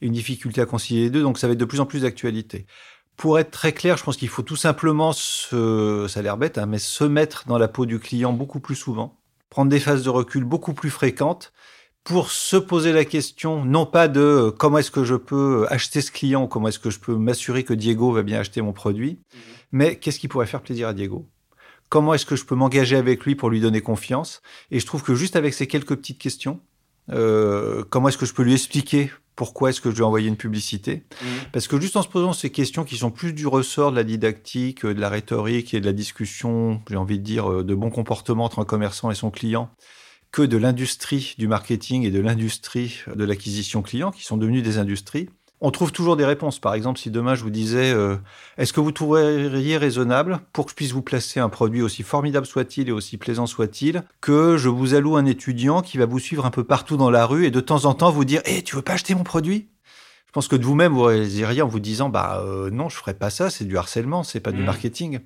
une 0.00 0.12
difficulté 0.12 0.60
à 0.60 0.66
concilier 0.66 1.02
les 1.02 1.10
deux, 1.10 1.22
donc 1.22 1.38
ça 1.38 1.46
va 1.46 1.54
être 1.54 1.58
de 1.58 1.64
plus 1.64 1.80
en 1.80 1.86
plus 1.86 2.02
d'actualité. 2.02 2.66
Pour 3.16 3.38
être 3.38 3.50
très 3.50 3.72
clair, 3.72 3.96
je 3.96 4.04
pense 4.04 4.16
qu'il 4.16 4.28
faut 4.28 4.42
tout 4.42 4.56
simplement, 4.56 5.12
se, 5.12 6.06
ça 6.08 6.20
a 6.20 6.22
l'air 6.22 6.36
bête, 6.36 6.56
hein, 6.56 6.66
mais 6.66 6.78
se 6.78 7.04
mettre 7.04 7.44
dans 7.48 7.58
la 7.58 7.68
peau 7.68 7.84
du 7.84 7.98
client 7.98 8.32
beaucoup 8.32 8.60
plus 8.60 8.76
souvent, 8.76 9.18
prendre 9.50 9.70
des 9.70 9.80
phases 9.80 10.04
de 10.04 10.10
recul 10.10 10.44
beaucoup 10.44 10.72
plus 10.72 10.90
fréquentes 10.90 11.52
pour 12.08 12.30
se 12.30 12.56
poser 12.56 12.92
la 12.92 13.04
question, 13.04 13.66
non 13.66 13.84
pas 13.84 14.08
de 14.08 14.20
euh, 14.20 14.50
comment 14.50 14.78
est-ce 14.78 14.90
que 14.90 15.04
je 15.04 15.14
peux 15.14 15.66
acheter 15.68 16.00
ce 16.00 16.10
client, 16.10 16.46
comment 16.46 16.68
est-ce 16.68 16.78
que 16.78 16.88
je 16.88 16.98
peux 16.98 17.14
m'assurer 17.14 17.64
que 17.64 17.74
Diego 17.74 18.12
va 18.12 18.22
bien 18.22 18.40
acheter 18.40 18.62
mon 18.62 18.72
produit, 18.72 19.12
mmh. 19.12 19.38
mais 19.72 19.96
qu'est-ce 19.96 20.18
qui 20.18 20.26
pourrait 20.26 20.46
faire 20.46 20.62
plaisir 20.62 20.88
à 20.88 20.94
Diego? 20.94 21.28
Comment 21.90 22.14
est-ce 22.14 22.24
que 22.24 22.34
je 22.34 22.46
peux 22.46 22.54
m'engager 22.54 22.96
avec 22.96 23.26
lui 23.26 23.34
pour 23.34 23.50
lui 23.50 23.60
donner 23.60 23.82
confiance? 23.82 24.40
Et 24.70 24.80
je 24.80 24.86
trouve 24.86 25.02
que 25.02 25.14
juste 25.14 25.36
avec 25.36 25.52
ces 25.52 25.66
quelques 25.66 25.96
petites 25.96 26.18
questions, 26.18 26.60
euh, 27.12 27.84
comment 27.90 28.08
est-ce 28.08 28.18
que 28.18 28.26
je 28.26 28.32
peux 28.32 28.42
lui 28.42 28.54
expliquer 28.54 29.10
pourquoi 29.36 29.68
est-ce 29.68 29.82
que 29.82 29.90
je 29.90 29.96
lui 29.96 30.00
ai 30.00 30.06
envoyé 30.06 30.28
une 30.28 30.36
publicité? 30.38 31.04
Mmh. 31.20 31.26
Parce 31.52 31.68
que 31.68 31.78
juste 31.78 31.96
en 31.96 32.02
se 32.02 32.08
posant 32.08 32.32
ces 32.32 32.48
questions 32.48 32.84
qui 32.84 32.96
sont 32.96 33.10
plus 33.10 33.34
du 33.34 33.46
ressort 33.46 33.90
de 33.90 33.96
la 33.96 34.04
didactique, 34.04 34.86
de 34.86 34.98
la 34.98 35.10
rhétorique 35.10 35.74
et 35.74 35.80
de 35.80 35.86
la 35.86 35.92
discussion, 35.92 36.80
j'ai 36.88 36.96
envie 36.96 37.18
de 37.18 37.24
dire, 37.24 37.52
euh, 37.52 37.64
de 37.64 37.74
bon 37.74 37.90
comportement 37.90 38.44
entre 38.44 38.60
un 38.60 38.64
commerçant 38.64 39.10
et 39.10 39.14
son 39.14 39.30
client, 39.30 39.70
que 40.30 40.42
de 40.42 40.56
l'industrie 40.56 41.34
du 41.38 41.48
marketing 41.48 42.04
et 42.04 42.10
de 42.10 42.20
l'industrie 42.20 43.00
de 43.14 43.24
l'acquisition 43.24 43.82
client, 43.82 44.10
qui 44.10 44.24
sont 44.24 44.36
devenues 44.36 44.62
des 44.62 44.78
industries, 44.78 45.28
on 45.60 45.70
trouve 45.70 45.90
toujours 45.90 46.16
des 46.16 46.24
réponses. 46.24 46.60
Par 46.60 46.74
exemple, 46.74 47.00
si 47.00 47.10
demain 47.10 47.34
je 47.34 47.42
vous 47.42 47.50
disais, 47.50 47.90
euh, 47.92 48.16
est-ce 48.58 48.72
que 48.72 48.80
vous 48.80 48.92
trouveriez 48.92 49.76
raisonnable, 49.76 50.40
pour 50.52 50.66
que 50.66 50.70
je 50.70 50.76
puisse 50.76 50.92
vous 50.92 51.02
placer 51.02 51.40
un 51.40 51.48
produit 51.48 51.82
aussi 51.82 52.02
formidable 52.02 52.46
soit-il 52.46 52.88
et 52.88 52.92
aussi 52.92 53.16
plaisant 53.16 53.46
soit-il, 53.46 54.04
que 54.20 54.56
je 54.56 54.68
vous 54.68 54.94
alloue 54.94 55.16
un 55.16 55.26
étudiant 55.26 55.82
qui 55.82 55.98
va 55.98 56.06
vous 56.06 56.20
suivre 56.20 56.46
un 56.46 56.50
peu 56.50 56.64
partout 56.64 56.96
dans 56.96 57.10
la 57.10 57.26
rue 57.26 57.46
et 57.46 57.50
de 57.50 57.60
temps 57.60 57.86
en 57.86 57.94
temps 57.94 58.10
vous 58.10 58.24
dire, 58.24 58.40
hé, 58.44 58.62
tu 58.62 58.76
veux 58.76 58.82
pas 58.82 58.92
acheter 58.94 59.14
mon 59.14 59.24
produit? 59.24 59.68
Je 60.26 60.32
pense 60.32 60.46
que 60.46 60.56
de 60.56 60.64
vous-même, 60.64 60.92
vous 60.92 61.04
réaliseriez 61.04 61.62
en 61.62 61.68
vous 61.68 61.80
disant, 61.80 62.10
bah 62.10 62.42
euh, 62.44 62.70
non, 62.70 62.88
je 62.88 62.96
ferai 62.96 63.14
pas 63.14 63.30
ça, 63.30 63.50
c'est 63.50 63.64
du 63.64 63.78
harcèlement, 63.78 64.22
c'est 64.22 64.40
pas 64.40 64.52
du 64.52 64.60
mmh. 64.60 64.66
marketing. 64.66 65.20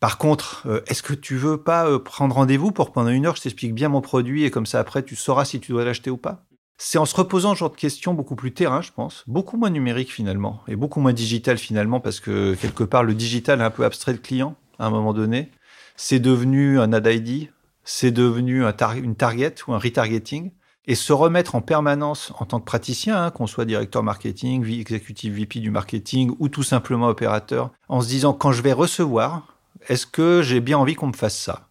Par 0.00 0.18
contre, 0.18 0.62
euh, 0.66 0.82
est-ce 0.86 1.02
que 1.02 1.14
tu 1.14 1.36
veux 1.36 1.58
pas 1.58 1.98
prendre 1.98 2.34
rendez-vous 2.34 2.70
pour 2.70 2.92
pendant 2.92 3.10
une 3.10 3.26
heure, 3.26 3.36
je 3.36 3.42
t'explique 3.42 3.74
bien 3.74 3.88
mon 3.88 4.00
produit 4.00 4.44
et 4.44 4.50
comme 4.50 4.66
ça 4.66 4.78
après 4.78 5.02
tu 5.02 5.16
sauras 5.16 5.44
si 5.44 5.60
tu 5.60 5.72
dois 5.72 5.84
l'acheter 5.84 6.10
ou 6.10 6.16
pas? 6.16 6.44
C'est 6.78 6.98
en 6.98 7.06
se 7.06 7.16
reposant 7.16 7.54
ce 7.54 7.60
genre 7.60 7.70
de 7.70 7.76
questions 7.76 8.12
beaucoup 8.12 8.36
plus 8.36 8.52
terrain, 8.52 8.82
je 8.82 8.92
pense, 8.92 9.24
beaucoup 9.26 9.56
moins 9.56 9.70
numérique 9.70 10.12
finalement, 10.12 10.60
et 10.68 10.76
beaucoup 10.76 11.00
moins 11.00 11.14
digital 11.14 11.56
finalement, 11.56 12.00
parce 12.00 12.20
que 12.20 12.54
quelque 12.54 12.84
part 12.84 13.02
le 13.02 13.14
digital 13.14 13.60
est 13.60 13.64
un 13.64 13.70
peu 13.70 13.84
abstrait 13.84 14.12
le 14.12 14.18
client 14.18 14.56
à 14.78 14.86
un 14.86 14.90
moment 14.90 15.14
donné. 15.14 15.50
C'est 15.96 16.18
devenu 16.18 16.78
un 16.78 16.92
ad 16.92 17.06
ID, 17.06 17.48
c'est 17.82 18.10
devenu 18.10 18.66
un 18.66 18.74
une 18.96 19.16
target 19.16 19.54
ou 19.66 19.72
un 19.72 19.78
retargeting, 19.78 20.50
et 20.86 20.94
se 20.94 21.14
remettre 21.14 21.54
en 21.54 21.62
permanence 21.62 22.32
en 22.38 22.44
tant 22.44 22.60
que 22.60 22.66
praticien, 22.66 23.24
hein, 23.24 23.30
qu'on 23.30 23.46
soit 23.46 23.64
directeur 23.64 24.02
marketing, 24.02 24.64
exécutif 24.78 25.32
VP 25.32 25.60
du 25.60 25.70
marketing 25.70 26.32
ou 26.38 26.48
tout 26.48 26.62
simplement 26.62 27.08
opérateur, 27.08 27.70
en 27.88 28.02
se 28.02 28.08
disant 28.08 28.34
quand 28.34 28.52
je 28.52 28.62
vais 28.62 28.74
recevoir, 28.74 29.55
est-ce 29.88 30.06
que 30.06 30.42
j'ai 30.42 30.60
bien 30.60 30.78
envie 30.78 30.94
qu'on 30.94 31.08
me 31.08 31.12
fasse 31.12 31.38
ça? 31.38 31.68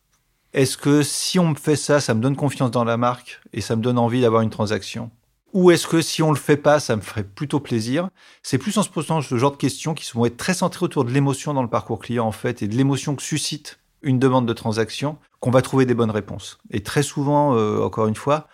Est-ce 0.54 0.78
que 0.78 1.04
si 1.04 1.38
on 1.38 1.50
me 1.50 1.56
fait 1.56 1.76
ça, 1.76 2.00
ça 2.00 2.14
me 2.14 2.22
donne 2.22 2.36
confiance 2.36 2.72
dans 2.72 2.86
la 2.86 2.96
marque 2.96 3.42
et 3.52 3.60
ça 3.60 3.76
me 3.76 3.82
donne 3.82 3.98
envie 3.98 4.22
d'avoir 4.22 4.42
une 4.42 4.50
transaction? 4.50 5.12
Ou 5.52 5.72
est-ce 5.72 5.88
que 5.88 6.02
si 6.02 6.22
on 6.24 6.32
le 6.32 6.38
fait 6.38 6.58
pas, 6.58 6.80
ça 6.80 6.96
me 6.96 7.02
ferait 7.02 7.24
plutôt 7.24 7.60
plaisir? 7.60 8.10
C'est 8.44 8.58
plus 8.58 8.78
en 8.78 8.84
se 8.84 8.90
posant 8.90 9.22
ce 9.22 9.38
genre 9.38 9.52
de 9.52 9.58
questions 9.58 9.94
qui 9.94 10.10
vont 10.14 10.26
être 10.26 10.38
très 10.38 10.54
centrées 10.54 10.86
autour 10.86 11.04
de 11.04 11.12
l'émotion 11.12 11.54
dans 11.54 11.62
le 11.62 11.70
parcours 11.70 12.00
client 12.00 12.26
en 12.26 12.32
fait 12.32 12.62
et 12.62 12.68
de 12.68 12.76
l'émotion 12.76 13.16
que 13.16 13.22
suscite 13.22 13.80
une 14.02 14.20
demande 14.20 14.46
de 14.46 14.54
transaction 14.54 15.18
qu'on 15.40 15.52
va 15.52 15.62
trouver 15.62 15.86
des 15.86 15.94
bonnes 15.94 16.12
réponses. 16.12 16.60
Et 16.72 16.84
très 16.84 17.04
souvent, 17.04 17.56
euh, 17.56 17.82
encore 17.82 18.08
une 18.08 18.16
fois, 18.16 18.48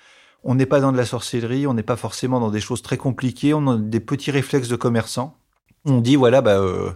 on 0.44 0.56
n'est 0.56 0.66
pas 0.66 0.80
dans 0.80 0.92
de 0.92 0.98
la 0.98 1.06
sorcellerie, 1.06 1.68
on 1.68 1.74
n'est 1.74 1.84
pas 1.84 1.98
forcément 1.98 2.40
dans 2.40 2.50
des 2.50 2.62
choses 2.62 2.82
très 2.82 2.98
compliquées, 2.98 3.54
on 3.54 3.68
a 3.68 3.78
des 3.78 4.00
petits 4.00 4.32
réflexes 4.32 4.70
de 4.70 4.76
commerçant. 4.76 5.38
On 5.86 6.02
dit 6.02 6.16
voilà, 6.16 6.42
bah, 6.42 6.60
euh, 6.60 6.92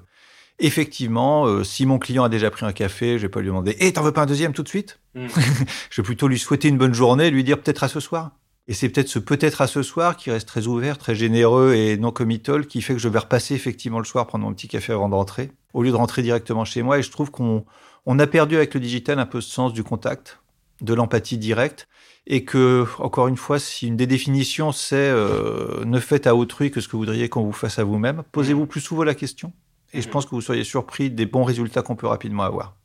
effectivement, 0.59 1.45
euh, 1.45 1.63
si 1.63 1.85
mon 1.85 1.99
client 1.99 2.23
a 2.23 2.29
déjà 2.29 2.49
pris 2.51 2.65
un 2.65 2.71
café, 2.73 3.17
je 3.17 3.23
vais 3.23 3.29
pas 3.29 3.41
lui 3.41 3.47
demander 3.47 3.75
"Eh, 3.79 3.93
t'en 3.93 4.03
veux 4.03 4.11
pas 4.11 4.21
un 4.23 4.25
deuxième 4.25 4.53
tout 4.53 4.63
de 4.63 4.67
suite 4.69 4.99
mm? 5.15 5.27
Je 5.89 6.01
vais 6.01 6.05
plutôt 6.05 6.27
lui 6.27 6.39
souhaiter 6.39 6.67
une 6.69 6.77
bonne 6.77 6.93
journée, 6.93 7.29
lui 7.29 7.43
dire 7.43 7.59
peut-être 7.59 7.83
à 7.83 7.87
ce 7.87 7.99
soir. 7.99 8.31
Et 8.67 8.73
c'est 8.73 8.89
peut-être 8.89 9.09
ce 9.09 9.19
peut-être 9.19 9.61
à 9.61 9.67
ce 9.67 9.83
soir 9.83 10.17
qui 10.17 10.31
reste 10.31 10.47
très 10.47 10.65
ouvert, 10.65 10.97
très 10.97 11.13
généreux 11.13 11.73
et 11.75 11.97
non 11.97 12.11
committal 12.11 12.65
qui 12.65 12.81
fait 12.81 12.93
que 12.93 12.99
je 12.99 13.09
vais 13.09 13.19
repasser 13.19 13.53
effectivement 13.53 13.99
le 13.99 14.05
soir 14.05 14.25
prendre 14.25 14.43
mon 14.45 14.53
petit 14.53 14.67
café 14.67 14.91
avant 14.91 15.07
de 15.07 15.13
rentrer, 15.13 15.51
au 15.73 15.83
lieu 15.83 15.91
de 15.91 15.95
rentrer 15.95 16.23
directement 16.23 16.65
chez 16.65 16.81
moi. 16.81 16.97
Et 16.97 17.03
je 17.03 17.11
trouve 17.11 17.29
qu'on 17.29 17.63
on 18.07 18.17
a 18.17 18.25
perdu 18.25 18.55
avec 18.55 18.73
le 18.73 18.79
digital 18.79 19.19
un 19.19 19.25
peu 19.27 19.39
ce 19.41 19.51
sens 19.51 19.71
du 19.71 19.83
contact, 19.83 20.39
de 20.81 20.93
l'empathie 20.95 21.37
directe, 21.37 21.87
et 22.27 22.43
que 22.43 22.85
encore 22.97 23.27
une 23.27 23.37
fois, 23.37 23.59
si 23.59 23.87
une 23.87 23.97
des 23.97 24.07
définitions 24.07 24.71
c'est 24.71 24.95
euh, 24.95 25.85
ne 25.85 25.99
faites 25.99 26.25
à 26.25 26.35
autrui 26.35 26.71
que 26.71 26.81
ce 26.81 26.87
que 26.87 26.93
vous 26.93 26.99
voudriez 26.99 27.29
qu'on 27.29 27.43
vous 27.43 27.51
fasse 27.51 27.77
à 27.77 27.83
vous-même, 27.83 28.23
posez-vous 28.31 28.65
plus 28.65 28.81
souvent 28.81 29.03
la 29.03 29.13
question 29.13 29.53
et 29.93 30.01
je 30.01 30.09
pense 30.09 30.25
que 30.25 30.31
vous 30.31 30.41
seriez 30.41 30.63
surpris 30.63 31.09
des 31.09 31.25
bons 31.25 31.43
résultats 31.43 31.81
qu'on 31.81 31.95
peut 31.95 32.07
rapidement 32.07 32.43
avoir. 32.43 32.75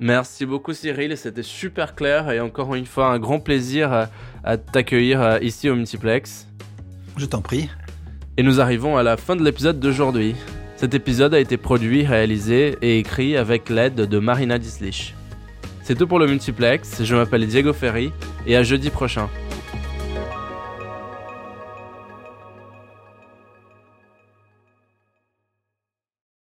Merci 0.00 0.46
beaucoup 0.46 0.74
Cyril, 0.74 1.16
c'était 1.16 1.42
super 1.42 1.96
clair 1.96 2.30
et 2.30 2.38
encore 2.38 2.74
une 2.76 2.86
fois 2.86 3.08
un 3.08 3.18
grand 3.18 3.40
plaisir 3.40 4.08
à, 4.44 4.56
t'accueillir 4.56 5.20
euh, 5.20 5.38
ici 5.40 5.68
au 5.68 5.74
Multiplex. 5.74 6.46
Je 7.16 7.26
t'en 7.26 7.42
prie. 7.42 7.68
Et 8.36 8.44
nous 8.44 8.60
arrivons 8.60 8.96
à 8.96 9.02
la 9.02 9.16
fin 9.16 9.34
de 9.34 9.42
l'épisode 9.42 9.80
d'aujourd'hui. 9.80 10.36
Cet 10.76 10.94
épisode 10.94 11.34
a 11.34 11.40
été 11.40 11.56
produit, 11.56 12.06
réalisé 12.06 12.78
et 12.80 13.00
écrit 13.00 13.36
avec 13.36 13.68
l'aide 13.68 13.96
de 13.96 14.18
Marina 14.20 14.60
Dislich. 14.60 15.16
C'est 15.82 15.96
tout 15.96 16.06
pour 16.06 16.20
le 16.20 16.28
Multiplex, 16.28 17.02
je 17.02 17.16
m'appelle 17.16 17.46
Diego 17.48 17.72
Ferry 17.72 18.12
et 18.46 18.54
à 18.54 18.62
jeudi 18.62 18.90
prochain. 18.90 19.28